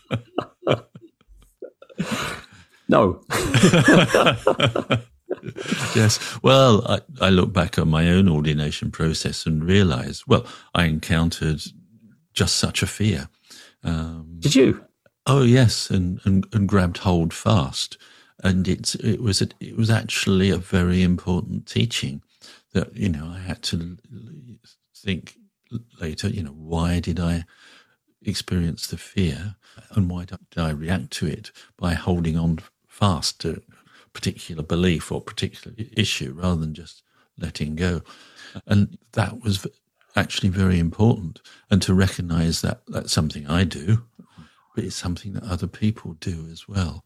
No. 2.89 3.21
yes. 5.97 6.39
Well, 6.41 6.87
I, 6.87 7.01
I 7.21 7.31
look 7.31 7.53
back 7.53 7.79
at 7.79 7.89
my 7.89 8.09
own 8.11 8.29
ordination 8.29 8.93
process 8.93 9.45
and 9.45 9.65
realize, 9.65 10.25
well, 10.29 10.47
I 10.73 10.85
encountered 10.85 11.63
just 12.33 12.55
such 12.55 12.85
a 12.85 12.87
fear. 12.87 13.29
Um, 13.83 14.37
Did 14.39 14.55
you? 14.55 14.86
Oh 15.27 15.43
yes, 15.43 15.91
and, 15.91 16.21
and, 16.25 16.47
and 16.53 16.69
grabbed 16.69 16.99
hold 16.99 17.33
fast. 17.35 17.99
And 18.45 18.69
it's 18.69 18.95
it 18.97 19.21
was 19.21 19.41
a, 19.43 19.49
it 19.61 19.77
was 19.77 19.91
actually 19.91 20.51
a 20.51 20.59
very 20.59 21.03
important 21.03 21.67
teaching 21.67 22.23
that 22.73 22.95
you 22.95 23.09
know 23.09 23.29
I 23.29 23.39
had 23.39 23.63
to 23.65 23.97
think 24.95 25.37
later. 26.01 26.29
You 26.29 26.45
know, 26.45 26.51
why 26.53 27.01
did 27.01 27.19
I 27.19 27.45
experience 28.23 28.87
the 28.87 28.99
fear, 28.99 29.57
and 29.93 30.11
why 30.11 30.27
did 30.27 30.39
I 30.57 30.71
react 30.71 31.11
to 31.13 31.27
it 31.27 31.51
by 31.77 31.95
holding 31.95 32.37
on 32.37 32.61
fast 32.89 33.41
to 33.43 33.63
a 33.69 34.11
particular 34.13 34.63
belief 34.63 35.11
or 35.13 35.21
particular 35.21 35.75
issue 35.97 36.33
rather 36.35 36.61
than 36.61 36.75
just 36.75 37.03
letting 37.39 37.77
go? 37.77 38.03
And 38.67 38.99
that 39.13 39.43
was 39.43 39.67
actually 40.15 40.51
very 40.51 40.79
important. 40.79 41.41
And 41.71 41.83
to 41.83 41.95
recognize 41.95 42.63
that 42.63 42.83
that's 42.89 43.13
something 43.13 43.47
I 43.47 43.65
do, 43.65 44.05
but 44.77 44.85
it's 44.85 44.95
something 44.95 45.33
that 45.33 45.43
other 45.43 45.67
people 45.67 46.13
do 46.21 46.47
as 46.53 46.69
well. 46.69 47.03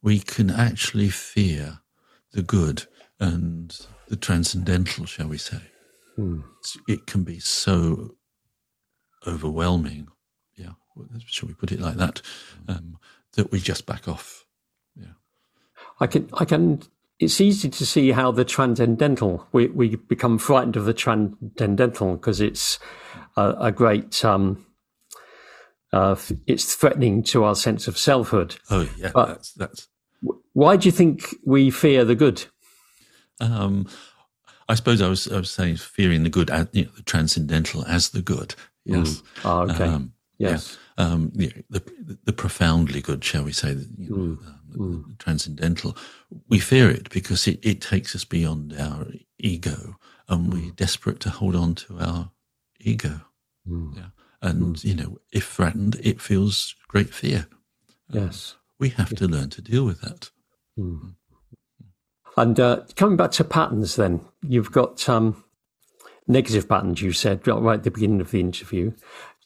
We 0.00 0.20
can 0.20 0.48
actually 0.48 1.10
fear 1.10 1.80
the 2.32 2.40
good 2.40 2.86
and 3.18 3.76
the 4.08 4.16
transcendental, 4.16 5.04
shall 5.04 5.26
we 5.26 5.36
say. 5.36 5.60
Hmm. 6.14 6.42
It 6.86 7.06
can 7.06 7.24
be 7.24 7.40
so 7.40 8.14
overwhelming. 9.26 10.08
Yeah, 10.56 10.74
shall 11.26 11.48
we 11.48 11.54
put 11.54 11.72
it 11.72 11.80
like 11.80 11.96
that? 11.96 12.22
Um, 12.68 12.98
that 13.32 13.50
we 13.50 13.58
just 13.58 13.86
back 13.86 14.06
off. 14.06 14.46
Yeah, 14.94 15.14
I 15.98 16.06
can, 16.06 16.30
I 16.34 16.44
can 16.44 16.80
it's 17.18 17.40
easy 17.40 17.68
to 17.68 17.84
see 17.84 18.12
how 18.12 18.30
the 18.30 18.44
transcendental 18.44 19.46
we, 19.52 19.66
we 19.66 19.96
become 19.96 20.38
frightened 20.38 20.76
of 20.76 20.86
the 20.86 20.94
transcendental 20.94 22.14
because 22.14 22.40
it's 22.40 22.78
a, 23.36 23.54
a 23.58 23.72
great 23.72 24.24
um, 24.24 24.64
uh, 25.92 26.16
it's 26.46 26.74
threatening 26.74 27.22
to 27.24 27.44
our 27.44 27.54
sense 27.54 27.88
of 27.88 27.98
selfhood. 27.98 28.56
Oh 28.70 28.88
yeah, 28.96 29.10
but 29.14 29.26
that's, 29.26 29.52
that's. 29.52 29.88
Why 30.52 30.76
do 30.76 30.86
you 30.86 30.92
think 30.92 31.34
we 31.44 31.70
fear 31.70 32.04
the 32.04 32.14
good? 32.14 32.44
Um, 33.40 33.88
I 34.68 34.74
suppose 34.74 35.00
I 35.00 35.08
was 35.08 35.30
I 35.30 35.38
was 35.38 35.50
saying 35.50 35.76
fearing 35.76 36.22
the 36.22 36.30
good, 36.30 36.50
you 36.72 36.84
know, 36.84 36.90
the 36.96 37.02
transcendental 37.04 37.84
as 37.86 38.10
the 38.10 38.22
good. 38.22 38.54
Yes. 38.84 39.22
Mm. 39.22 39.22
Oh, 39.44 39.72
okay. 39.72 39.84
Um, 39.84 40.12
yes. 40.38 40.76
Yeah. 40.98 41.04
Um, 41.04 41.32
the, 41.34 41.50
the, 41.70 41.82
the 42.24 42.32
profoundly 42.32 43.00
good, 43.00 43.24
shall 43.24 43.44
we 43.44 43.52
say? 43.52 43.70
You 43.96 44.10
know, 44.10 44.16
mm 44.16 44.38
mm. 44.76 45.18
transcendental, 45.18 45.96
we 46.48 46.58
fear 46.58 46.90
it 46.90 47.10
because 47.10 47.46
it, 47.46 47.58
it 47.62 47.80
takes 47.80 48.14
us 48.14 48.24
beyond 48.24 48.74
our 48.78 49.06
ego 49.38 49.96
and 50.28 50.52
we're 50.52 50.70
mm. 50.70 50.76
desperate 50.76 51.20
to 51.20 51.30
hold 51.30 51.56
on 51.56 51.74
to 51.74 51.98
our 51.98 52.30
ego. 52.80 53.20
Mm. 53.68 53.96
Yeah. 53.96 54.06
And, 54.42 54.82
you 54.82 54.94
know, 54.94 55.18
if 55.32 55.44
threatened, 55.44 56.00
it 56.02 56.20
feels 56.20 56.74
great 56.88 57.12
fear. 57.12 57.46
Yes. 58.08 58.54
Uh, 58.54 58.60
we 58.78 58.88
have 58.90 59.14
to 59.16 59.28
learn 59.28 59.50
to 59.50 59.62
deal 59.62 59.84
with 59.84 60.00
that. 60.00 60.30
Mm. 60.78 61.14
And 62.36 62.58
uh, 62.58 62.84
coming 62.96 63.16
back 63.16 63.32
to 63.32 63.44
patterns, 63.44 63.96
then, 63.96 64.22
you've 64.42 64.72
got 64.72 65.06
um, 65.08 65.44
negative 66.26 66.68
patterns, 66.68 67.02
you 67.02 67.12
said 67.12 67.46
right 67.46 67.74
at 67.74 67.82
the 67.82 67.90
beginning 67.90 68.20
of 68.20 68.30
the 68.30 68.40
interview. 68.40 68.92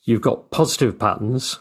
You've 0.05 0.21
got 0.21 0.51
positive 0.51 0.99
patterns, 0.99 1.59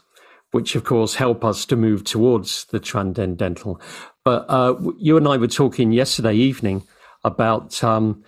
which 0.51 0.75
of 0.75 0.83
course 0.83 1.15
help 1.15 1.43
us 1.43 1.65
to 1.65 1.75
move 1.75 2.03
towards 2.03 2.65
the 2.65 2.79
transcendental. 2.79 3.81
But 4.23 4.45
uh, 4.49 4.75
you 4.99 5.17
and 5.17 5.27
I 5.27 5.37
were 5.37 5.47
talking 5.47 5.91
yesterday 5.91 6.35
evening 6.35 6.85
about 7.23 7.83
um, 7.83 8.23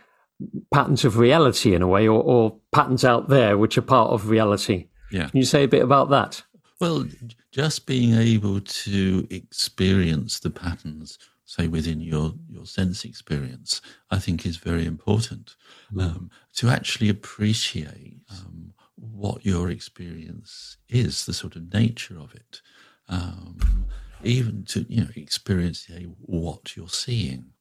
patterns 0.74 1.06
of 1.06 1.18
reality 1.18 1.76
in 1.76 1.82
a 1.82 1.88
way, 1.88 2.08
or, 2.08 2.22
or, 2.22 2.58
patterns 2.72 3.06
out 3.06 3.30
there 3.30 3.58
which 3.58 3.78
are 3.78 3.82
part 3.82 4.12
of 4.12 4.30
reality. 4.30 4.88
Yeah. 5.15 5.30
Can 5.30 5.38
you 5.38 5.45
say 5.45 5.63
a 5.63 5.67
bit 5.67 5.82
about 5.82 6.10
that? 6.10 6.43
Well, 6.82 7.06
just 7.51 7.86
being 7.86 8.15
able 8.15 8.60
to 8.60 9.25
experience 9.30 10.39
the 10.39 10.49
patterns, 10.49 11.17
say 11.45 11.67
within 11.69 12.01
your 12.01 12.34
your 12.49 12.65
sense 12.65 13.06
experience, 13.06 13.80
I 14.12 14.19
think 14.19 14.45
is 14.45 14.58
very 14.58 14.86
important. 14.86 15.56
Mm. 15.93 16.04
Um, 16.04 16.32
to 16.58 16.67
actually 16.67 17.08
appreciate 17.08 18.17
um, 18.30 18.73
what 18.95 19.45
your 19.45 19.69
experience 19.69 20.75
is, 20.89 21.25
the 21.25 21.34
sort 21.34 21.56
of 21.56 21.73
nature 21.73 22.19
of 22.19 22.36
it, 22.36 22.62
um, 23.08 23.86
even 24.21 24.65
to 24.65 24.86
you 24.89 25.01
know 25.01 25.12
experience 25.15 25.88
what 26.19 26.75
you're 26.75 26.89
seeing. 26.89 27.51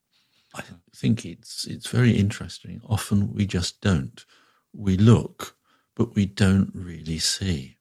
I 0.57 0.63
think 0.95 1.25
it's 1.25 1.67
it's 1.67 1.89
very 1.89 2.17
interesting. 2.17 2.81
Often 2.85 3.33
we 3.33 3.47
just 3.47 3.81
don't. 3.81 4.25
We 4.73 4.97
look, 4.97 5.57
but 5.95 6.15
we 6.15 6.27
don't 6.27 6.73
really 6.75 7.19
see. 7.19 7.77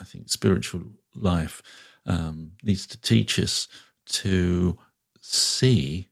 I 0.00 0.04
think 0.04 0.28
spiritual 0.28 0.82
life 1.14 1.62
um, 2.06 2.52
needs 2.62 2.86
to 2.88 3.00
teach 3.00 3.38
us 3.38 3.68
to 4.06 4.78
see 5.20 6.08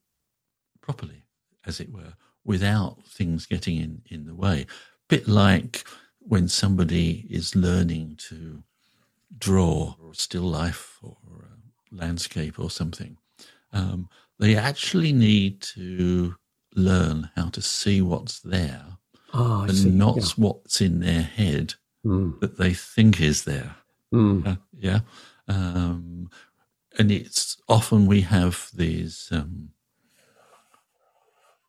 properly, 0.80 1.24
as 1.66 1.80
it 1.80 1.92
were, 1.92 2.14
without 2.44 3.04
things 3.06 3.46
getting 3.46 3.76
in, 3.76 4.02
in 4.10 4.24
the 4.26 4.34
way. 4.34 4.66
Bit 5.08 5.28
like 5.28 5.84
when 6.20 6.48
somebody 6.48 7.26
is 7.28 7.56
learning 7.56 8.16
to 8.28 8.62
draw 9.38 9.94
or 10.02 10.14
still 10.14 10.42
life 10.42 10.98
or 11.02 11.16
landscape 11.90 12.58
or 12.58 12.70
something, 12.70 13.16
um, 13.72 14.08
they 14.38 14.56
actually 14.56 15.12
need 15.12 15.60
to 15.60 16.34
learn 16.74 17.30
how 17.36 17.48
to 17.50 17.60
see 17.60 18.00
what's 18.00 18.40
there 18.40 18.98
oh, 19.32 19.62
and 19.62 19.74
see. 19.74 19.90
not 19.90 20.16
yeah. 20.16 20.22
what's 20.36 20.80
in 20.80 21.00
their 21.00 21.22
head 21.22 21.74
mm. 22.04 22.38
that 22.40 22.58
they 22.58 22.74
think 22.74 23.20
is 23.20 23.44
there. 23.44 23.76
Mm. 24.12 24.46
Uh, 24.46 24.56
yeah. 24.78 25.00
Um, 25.48 26.30
and 26.98 27.10
it's 27.10 27.56
often 27.68 28.06
we 28.06 28.20
have 28.22 28.68
these 28.74 29.28
um, 29.32 29.70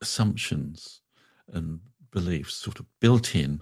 assumptions 0.02 1.02
and 1.52 1.80
beliefs 2.12 2.56
sort 2.56 2.80
of 2.80 2.86
built 3.00 3.36
in 3.36 3.62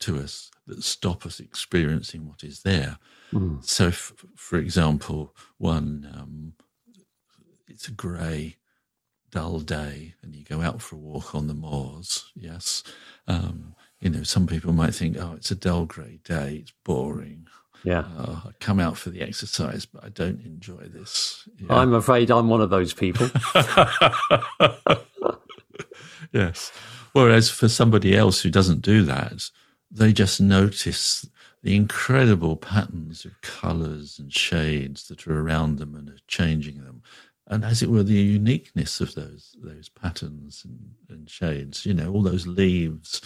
to 0.00 0.18
us 0.18 0.50
that 0.66 0.82
stop 0.82 1.26
us 1.26 1.40
experiencing 1.40 2.26
what 2.26 2.42
is 2.42 2.62
there. 2.62 2.98
Mm. 3.32 3.62
So, 3.64 3.88
f- 3.88 4.14
for 4.34 4.58
example, 4.58 5.34
one, 5.58 6.08
um, 6.14 6.54
it's 7.68 7.88
a 7.88 7.92
grey, 7.92 8.56
dull 9.30 9.60
day, 9.60 10.14
and 10.22 10.34
you 10.34 10.44
go 10.44 10.60
out 10.62 10.82
for 10.82 10.96
a 10.96 10.98
walk 10.98 11.34
on 11.34 11.46
the 11.46 11.54
moors. 11.54 12.30
Yes, 12.34 12.82
um, 13.26 13.74
you 14.00 14.10
know, 14.10 14.22
some 14.22 14.46
people 14.46 14.72
might 14.72 14.94
think, 14.94 15.16
"Oh, 15.18 15.34
it's 15.36 15.50
a 15.50 15.56
dull 15.56 15.86
grey 15.86 16.20
day; 16.24 16.56
it's 16.62 16.72
boring." 16.84 17.46
Yeah, 17.84 18.04
uh, 18.18 18.40
I 18.46 18.50
come 18.60 18.78
out 18.78 18.98
for 18.98 19.10
the 19.10 19.22
exercise, 19.22 19.86
but 19.86 20.04
I 20.04 20.10
don't 20.10 20.44
enjoy 20.44 20.84
this. 20.84 21.48
Yeah. 21.58 21.74
I'm 21.76 21.94
afraid 21.94 22.30
I'm 22.30 22.48
one 22.48 22.60
of 22.60 22.70
those 22.70 22.92
people. 22.92 23.30
yes. 26.32 26.72
Whereas 27.12 27.50
for 27.50 27.68
somebody 27.68 28.14
else 28.16 28.42
who 28.42 28.50
doesn't 28.50 28.82
do 28.82 29.02
that, 29.04 29.50
they 29.90 30.12
just 30.12 30.40
notice 30.40 31.26
the 31.62 31.76
incredible 31.76 32.56
patterns 32.56 33.24
of 33.24 33.40
colors 33.42 34.18
and 34.18 34.32
shades 34.32 35.08
that 35.08 35.26
are 35.26 35.40
around 35.40 35.78
them 35.78 35.94
and 35.94 36.08
are 36.08 36.18
changing 36.26 36.84
them. 36.84 37.02
And 37.50 37.64
as 37.64 37.82
it 37.82 37.90
were, 37.90 38.04
the 38.04 38.14
uniqueness 38.14 39.00
of 39.00 39.16
those 39.16 39.56
those 39.60 39.88
patterns 39.88 40.64
and, 40.64 40.94
and 41.08 41.28
shades, 41.28 41.84
you 41.84 41.92
know, 41.92 42.12
all 42.12 42.22
those 42.22 42.46
leaves, 42.46 43.20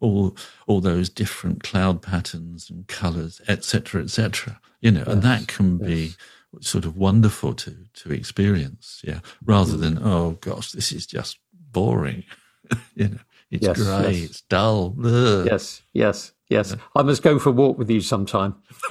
all 0.00 0.36
all 0.66 0.80
those 0.80 1.08
different 1.08 1.62
cloud 1.62 2.02
patterns 2.02 2.68
and 2.68 2.88
colours, 2.88 3.40
etc., 3.46 4.02
etc. 4.02 4.60
You 4.80 4.90
know, 4.90 5.04
yes, 5.06 5.08
and 5.08 5.22
that 5.22 5.46
can 5.46 5.78
yes. 5.78 5.88
be 5.88 6.14
sort 6.60 6.84
of 6.86 6.96
wonderful 6.96 7.54
to 7.54 7.76
to 7.94 8.12
experience, 8.12 9.00
yeah, 9.04 9.20
rather 9.44 9.74
mm. 9.74 9.80
than 9.80 9.98
oh 10.02 10.32
gosh, 10.40 10.72
this 10.72 10.90
is 10.90 11.06
just 11.06 11.38
boring, 11.52 12.24
you 12.96 13.08
know. 13.08 13.18
It's 13.50 13.66
yes, 13.66 13.80
grey. 13.80 14.14
It's 14.16 14.42
dull. 14.42 14.94
Ugh. 15.02 15.46
Yes, 15.46 15.80
yes, 15.94 16.32
yes. 16.50 16.76
I 16.94 17.02
must 17.02 17.22
go 17.22 17.38
for 17.38 17.48
a 17.48 17.52
walk 17.52 17.78
with 17.78 17.88
you 17.88 18.02
sometime. 18.02 18.56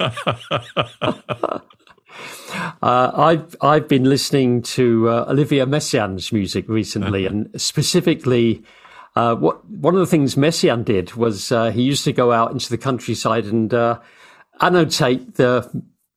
uh, 2.82 3.12
I've 3.14 3.56
I've 3.60 3.88
been 3.88 4.04
listening 4.04 4.62
to 4.62 5.08
uh, 5.08 5.26
Olivier 5.28 5.64
Messiaen's 5.64 6.32
music 6.32 6.68
recently, 6.68 7.26
uh-huh. 7.26 7.34
and 7.34 7.60
specifically, 7.60 8.64
uh, 9.16 9.34
what 9.34 9.68
one 9.68 9.94
of 9.94 10.00
the 10.00 10.06
things 10.06 10.34
Messiaen 10.34 10.84
did 10.84 11.14
was 11.14 11.52
uh, 11.52 11.70
he 11.70 11.82
used 11.82 12.04
to 12.04 12.12
go 12.12 12.32
out 12.32 12.52
into 12.52 12.70
the 12.70 12.78
countryside 12.78 13.44
and 13.44 13.72
uh, 13.74 14.00
annotate 14.60 15.34
the 15.34 15.70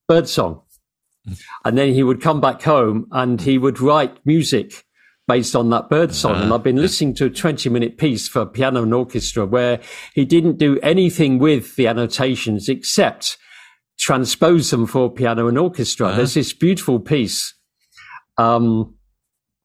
bird 0.07 0.27
song, 0.27 0.61
mm. 1.27 1.39
and 1.65 1.77
then 1.77 1.93
he 1.93 2.03
would 2.03 2.21
come 2.21 2.41
back 2.41 2.61
home 2.61 3.07
and 3.11 3.41
he 3.41 3.57
would 3.57 3.79
write 3.79 4.17
music 4.25 4.85
based 5.27 5.55
on 5.55 5.69
that 5.69 5.89
bird 5.89 6.13
song. 6.13 6.35
Uh, 6.35 6.43
and 6.43 6.53
I've 6.53 6.63
been 6.63 6.75
listening 6.75 7.13
to 7.15 7.25
a 7.25 7.29
20 7.29 7.69
minute 7.69 7.97
piece 7.97 8.27
for 8.27 8.45
piano 8.45 8.83
and 8.83 8.93
orchestra 8.93 9.45
where 9.45 9.79
he 10.13 10.25
didn't 10.25 10.57
do 10.57 10.79
anything 10.81 11.39
with 11.39 11.75
the 11.75 11.87
annotations 11.87 12.67
except 12.67 13.37
transpose 14.01 14.71
them 14.71 14.87
for 14.87 15.09
piano 15.09 15.47
and 15.47 15.57
orchestra. 15.57 16.07
Uh, 16.07 16.15
There's 16.17 16.33
this 16.33 16.53
beautiful 16.53 16.99
piece. 16.99 17.53
Um, 18.37 18.95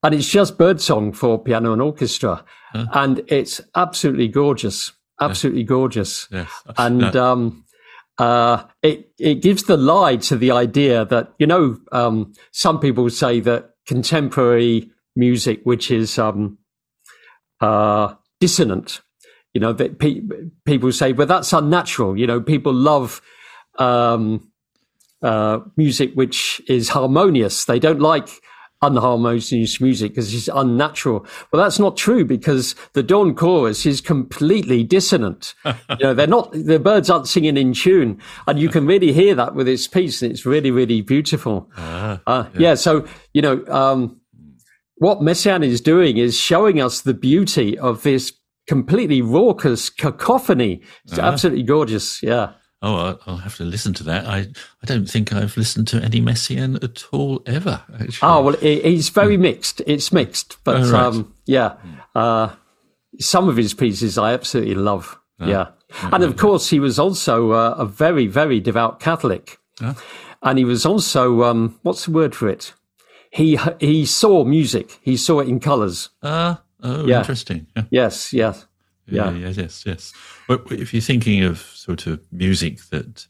and 0.03 0.15
it's 0.15 0.29
just 0.29 0.59
birdsong 0.59 1.13
for 1.13 1.43
piano 1.43 1.73
and 1.73 1.83
orchestra, 1.83 2.45
huh? 2.73 2.87
and 2.93 3.23
it's 3.29 3.61
absolutely 3.75 4.29
gorgeous, 4.29 4.93
absolutely 5.21 5.63
yeah. 5.63 5.67
gorgeous. 5.67 6.29
Yes. 6.31 6.51
And 6.77 6.99
no. 6.99 7.25
um, 7.25 7.65
uh, 8.19 8.65
it 8.83 9.11
it 9.19 9.43
gives 9.43 9.65
the 9.65 9.77
lie 9.77 10.17
to 10.17 10.37
the 10.37 10.51
idea 10.53 11.07
that 11.07 11.33
you 11.39 11.47
know 11.47 11.79
um, 11.91 12.35
some 12.53 12.79
people 12.79 13.09
say 13.11 13.41
that 13.41 13.71
contemporary 13.87 14.91
music, 15.17 15.61
which 15.65 15.91
is 15.91 16.19
um, 16.19 16.59
uh, 17.61 18.15
dissonant, 18.39 19.01
you 19.55 19.61
know, 19.61 19.73
that 19.73 19.99
pe- 19.99 20.21
people 20.67 20.93
say, 20.93 21.13
well, 21.13 21.27
that's 21.27 21.53
unnatural. 21.53 22.19
You 22.19 22.27
know, 22.27 22.41
people 22.41 22.75
love 22.75 23.23
um, 23.79 24.51
uh, 25.23 25.61
music 25.77 26.13
which 26.15 26.61
is 26.69 26.91
harmonious. 26.91 27.65
They 27.65 27.79
don't 27.79 28.01
like 28.01 28.29
unharmonious 28.83 29.81
music 29.81 30.13
because 30.13 30.33
it's 30.35 30.49
unnatural. 30.53 31.27
Well, 31.51 31.63
that's 31.63 31.79
not 31.79 31.97
true 31.97 32.25
because 32.25 32.75
the 32.93 33.03
dawn 33.03 33.35
chorus 33.35 33.87
is 33.87 34.01
completely 34.01 34.85
dissonant. 34.85 35.55
you 35.65 35.73
know, 36.03 36.15
they're 36.15 36.27
not, 36.27 36.53
the 36.53 36.79
birds 36.79 37.09
aren't 37.09 37.29
singing 37.29 37.57
in 37.57 37.73
tune 37.73 38.21
and 38.47 38.59
you 38.59 38.69
can 38.69 38.87
really 38.87 39.13
hear 39.13 39.35
that 39.35 39.55
with 39.55 39.67
this 39.67 39.89
piece. 39.89 40.23
And 40.23 40.31
it's 40.31 40.45
really, 40.45 40.71
really 40.71 41.01
beautiful. 41.01 41.71
Uh, 41.77 42.19
uh, 42.27 42.45
yeah. 42.55 42.61
yeah. 42.61 42.75
So, 42.75 43.07
you 43.33 43.43
know, 43.43 43.65
um, 43.69 44.21
what 44.97 45.21
Messiaen 45.21 45.65
is 45.65 45.81
doing 45.81 46.19
is 46.19 46.39
showing 46.39 46.81
us 46.81 47.01
the 47.01 47.15
beauty 47.15 47.79
of 47.79 48.03
this 48.03 48.33
completely 48.67 49.23
raucous 49.23 49.91
cacophony. 49.91 50.83
It's 51.05 51.19
uh 51.19 51.23
absolutely 51.23 51.63
gorgeous. 51.63 52.23
Yeah. 52.23 52.55
Oh, 52.87 53.19
I'll 53.27 53.39
have 53.39 53.57
to 53.57 53.65
listen 53.65 53.95
to 53.95 54.05
that. 54.05 54.27
I, 54.27 54.39
I 54.39 54.87
don't 54.87 55.11
think 55.11 55.33
I've 55.33 55.57
listened 55.57 55.89
to 55.89 55.97
any 55.97 56.21
Messiaen 56.21 56.83
at 56.85 57.05
all 57.11 57.43
ever. 57.45 57.83
Actually. 57.93 58.29
Oh 58.29 58.43
well, 58.43 58.55
it, 58.55 58.65
it's 58.65 59.09
very 59.09 59.37
mixed. 59.37 59.83
It's 59.89 60.13
mixed, 60.13 60.59
but 60.63 60.77
oh, 60.77 60.93
right. 60.93 61.03
um, 61.03 61.35
yeah, 61.47 61.75
uh, 62.15 62.51
some 63.19 63.49
of 63.49 63.57
his 63.57 63.75
pieces 63.75 64.17
I 64.17 64.35
absolutely 64.35 64.77
love. 64.77 65.19
Oh. 65.41 65.49
Yeah, 65.49 65.71
and 66.01 66.23
of 66.23 66.37
course 66.37 66.71
he 66.71 66.79
was 66.79 66.97
also 66.97 67.51
uh, 67.51 67.75
a 67.77 67.85
very 67.85 68.29
very 68.29 68.61
devout 68.61 69.01
Catholic, 69.01 69.59
oh. 69.83 70.01
and 70.45 70.57
he 70.57 70.65
was 70.65 70.87
also 70.87 71.43
um, 71.43 71.81
what's 71.83 72.05
the 72.05 72.13
word 72.13 72.37
for 72.37 72.49
it? 72.49 72.73
He 73.31 73.59
he 73.81 74.07
saw 74.07 74.45
music. 74.45 75.01
He 75.03 75.17
saw 75.17 75.41
it 75.41 75.49
in 75.49 75.59
colours. 75.59 76.11
Ah, 76.23 76.63
oh, 76.85 77.05
yeah. 77.05 77.19
interesting. 77.19 77.67
Yeah. 77.75 77.83
Yes, 77.91 78.33
yes. 78.33 78.65
Yeah. 79.07 79.33
yeah. 79.33 79.49
Yes, 79.49 79.57
yes, 79.57 79.83
yes. 79.87 80.13
Well, 80.49 80.61
if 80.71 80.93
you're 80.93 81.01
thinking 81.01 81.43
of 81.43 81.59
sort 81.59 82.07
of 82.07 82.21
music 82.33 82.81
that, 82.91 83.27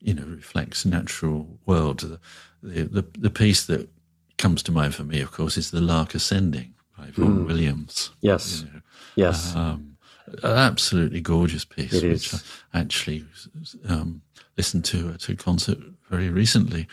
you 0.00 0.14
know, 0.14 0.24
reflects 0.24 0.84
natural 0.84 1.58
world, 1.66 2.00
the, 2.00 2.20
the, 2.62 2.84
the, 2.84 3.04
the 3.18 3.30
piece 3.30 3.66
that 3.66 3.88
comes 4.38 4.62
to 4.64 4.72
mind 4.72 4.94
for 4.94 5.04
me, 5.04 5.20
of 5.20 5.32
course, 5.32 5.56
is 5.56 5.70
The 5.70 5.80
Lark 5.80 6.14
Ascending 6.14 6.74
by 6.96 7.06
Vaughan 7.10 7.44
mm. 7.44 7.46
Williams. 7.46 8.10
Yes. 8.20 8.62
You 8.62 8.72
know. 8.72 8.80
Yes. 9.16 9.54
Um, 9.54 9.96
absolutely 10.42 11.20
gorgeous 11.20 11.64
piece, 11.64 11.92
it 11.92 12.08
which 12.08 12.32
is. 12.32 12.44
I 12.72 12.80
actually 12.80 13.24
um, 13.88 14.22
listened 14.56 14.84
to 14.86 15.10
at 15.10 15.28
a 15.28 15.36
concert 15.36 15.78
very 16.10 16.28
recently. 16.28 16.86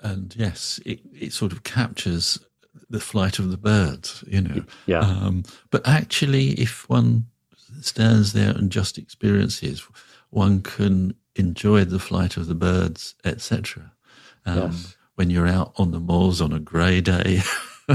And 0.00 0.34
yes, 0.36 0.80
it, 0.84 1.00
it 1.14 1.32
sort 1.32 1.52
of 1.52 1.62
captures 1.62 2.38
the 2.90 3.00
flight 3.00 3.38
of 3.38 3.50
the 3.50 3.56
birds, 3.56 4.24
you 4.26 4.40
know. 4.40 4.64
Yeah. 4.86 5.00
Um, 5.00 5.44
but 5.70 5.86
actually, 5.86 6.50
if 6.52 6.88
one 6.88 7.26
stands 7.80 8.32
there 8.32 8.50
and 8.50 8.70
just 8.70 8.98
experiences, 8.98 9.86
one 10.30 10.62
can 10.62 11.14
enjoy 11.34 11.84
the 11.84 11.98
flight 11.98 12.36
of 12.36 12.46
the 12.46 12.54
birds, 12.54 13.14
etc. 13.24 13.92
Um, 14.44 14.72
yes. 14.72 14.96
When 15.14 15.30
you're 15.30 15.46
out 15.46 15.72
on 15.76 15.90
the 15.90 16.00
moors 16.00 16.40
on 16.40 16.52
a 16.52 16.58
grey 16.58 17.00
day. 17.00 17.40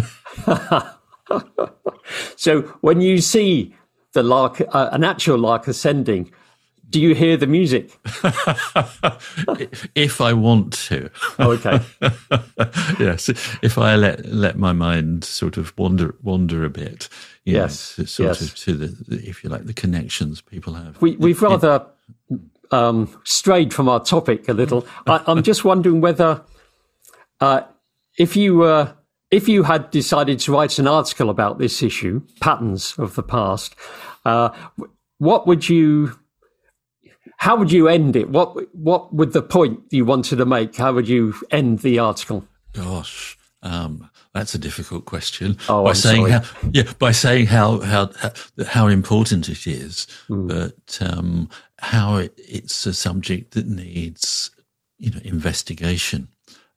so 2.35 2.61
when 2.81 3.01
you 3.01 3.19
see 3.19 3.75
the 4.13 4.23
lark, 4.23 4.61
uh, 4.73 4.89
an 4.91 5.03
actual 5.03 5.37
lark 5.37 5.67
ascending, 5.67 6.31
do 6.89 7.01
you 7.01 7.13
hear 7.13 7.37
the 7.37 7.47
music? 7.47 7.91
if 9.95 10.21
I 10.21 10.33
want 10.33 10.73
to. 10.73 11.09
Oh, 11.39 11.51
okay. 11.51 11.81
yes, 12.99 13.29
if 13.61 13.77
I 13.77 13.95
let 13.95 14.25
let 14.25 14.57
my 14.57 14.73
mind 14.73 15.23
sort 15.23 15.57
of 15.57 15.77
wander 15.77 16.15
wander 16.21 16.63
a 16.63 16.69
bit. 16.69 17.09
yes. 17.43 17.97
Know, 17.97 18.05
sort 18.05 18.27
yes. 18.27 18.41
of 18.41 18.55
to 18.55 18.73
the, 18.73 19.15
if 19.27 19.43
you 19.43 19.49
like, 19.49 19.65
the 19.65 19.73
connections 19.73 20.41
people 20.41 20.73
have. 20.75 21.01
We 21.01 21.17
we've 21.17 21.41
rather 21.41 21.85
um, 22.71 23.19
strayed 23.23 23.73
from 23.73 23.89
our 23.89 24.03
topic 24.03 24.47
a 24.47 24.53
little. 24.53 24.87
I, 25.05 25.23
am 25.27 25.43
just 25.43 25.65
wondering 25.65 26.01
whether, 26.01 26.43
uh, 27.41 27.61
if 28.17 28.35
you 28.35 28.63
uh, 28.63 28.93
if 29.29 29.49
you 29.49 29.63
had 29.63 29.91
decided 29.91 30.39
to 30.39 30.53
write 30.53 30.79
an 30.79 30.87
article 30.87 31.29
about 31.29 31.57
this 31.57 31.83
issue, 31.83 32.21
patterns 32.39 32.95
of 32.97 33.15
the 33.15 33.23
past, 33.23 33.75
uh, 34.25 34.49
what 35.17 35.47
would 35.47 35.67
you 35.67 36.17
how 37.37 37.55
would 37.55 37.71
you 37.71 37.87
end 37.87 38.15
it? 38.15 38.29
What 38.29 38.73
what 38.75 39.13
would 39.13 39.33
the 39.33 39.41
point 39.41 39.79
you 39.91 40.05
wanted 40.05 40.37
to 40.37 40.45
make? 40.45 40.75
How 40.75 40.93
would 40.93 41.07
you 41.07 41.33
end 41.51 41.79
the 41.79 41.99
article? 41.99 42.45
Gosh, 42.73 43.37
um, 43.61 44.09
that's 44.33 44.53
a 44.53 44.59
difficult 44.59 45.05
question. 45.05 45.57
Oh, 45.69 45.83
by 45.83 45.89
I'm 45.89 45.95
saying 45.95 46.27
sorry. 46.27 46.31
how, 46.31 46.69
yeah, 46.71 46.91
by 46.99 47.11
saying 47.11 47.47
how 47.47 47.79
how 47.79 48.09
how 48.65 48.87
important 48.87 49.49
it 49.49 49.67
is, 49.67 50.07
mm. 50.29 50.47
but 50.47 50.99
um, 51.01 51.49
how 51.79 52.17
it, 52.17 52.33
it's 52.37 52.85
a 52.85 52.93
subject 52.93 53.53
that 53.53 53.67
needs 53.67 54.51
you 54.97 55.11
know 55.11 55.19
investigation 55.23 56.27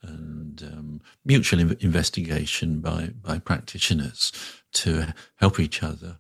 and 0.02 0.62
um, 0.62 1.00
mutual 1.24 1.60
investigation 1.60 2.80
by 2.80 3.10
by 3.22 3.38
practitioners 3.38 4.32
to 4.72 5.14
help 5.36 5.58
each 5.58 5.82
other 5.82 6.19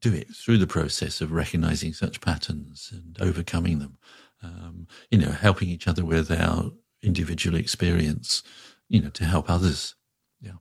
do 0.00 0.12
it 0.12 0.28
through 0.34 0.58
the 0.58 0.66
process 0.66 1.20
of 1.20 1.32
recognizing 1.32 1.92
such 1.92 2.20
patterns 2.20 2.92
and 2.92 3.16
overcoming 3.20 3.78
them. 3.78 3.98
Um, 4.42 4.86
you 5.10 5.18
know, 5.18 5.32
helping 5.32 5.68
each 5.68 5.88
other 5.88 6.04
with 6.04 6.30
our 6.30 6.70
individual 7.02 7.56
experience, 7.56 8.42
you 8.88 9.00
know, 9.00 9.10
to 9.10 9.24
help 9.24 9.50
others. 9.50 9.96
Yeah, 10.40 10.52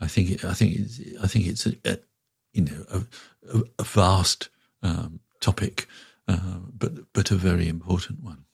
I 0.00 0.08
think 0.08 0.44
I 0.44 0.52
think 0.52 0.76
it's, 0.76 1.00
I 1.22 1.28
think 1.28 1.46
it's 1.46 1.66
a, 1.66 1.74
a 1.84 1.98
you 2.52 2.64
know 2.64 2.84
a, 2.90 3.62
a 3.78 3.84
vast 3.84 4.48
um, 4.82 5.20
topic, 5.40 5.86
uh, 6.26 6.58
but 6.76 7.12
but 7.12 7.30
a 7.30 7.36
very 7.36 7.68
important 7.68 8.20
one. 8.22 8.44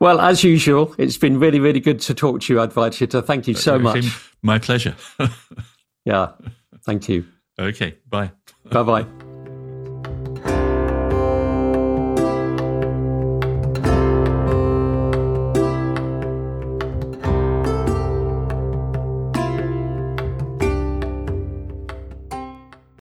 Well, 0.00 0.20
as 0.20 0.42
usual, 0.42 0.94
it's 0.98 1.16
been 1.16 1.38
really, 1.38 1.60
really 1.60 1.80
good 1.80 2.00
to 2.00 2.14
talk 2.14 2.40
to 2.42 2.52
you, 2.52 2.58
Advaita. 2.58 3.24
Thank 3.24 3.46
you 3.46 3.54
so 3.54 3.78
much. 3.78 4.04
My 4.42 4.58
pleasure. 4.58 4.96
yeah, 6.04 6.32
thank 6.84 7.08
you. 7.08 7.24
Okay, 7.58 7.98
bye. 8.08 8.30
Bye 8.70 8.82
bye. 8.82 9.29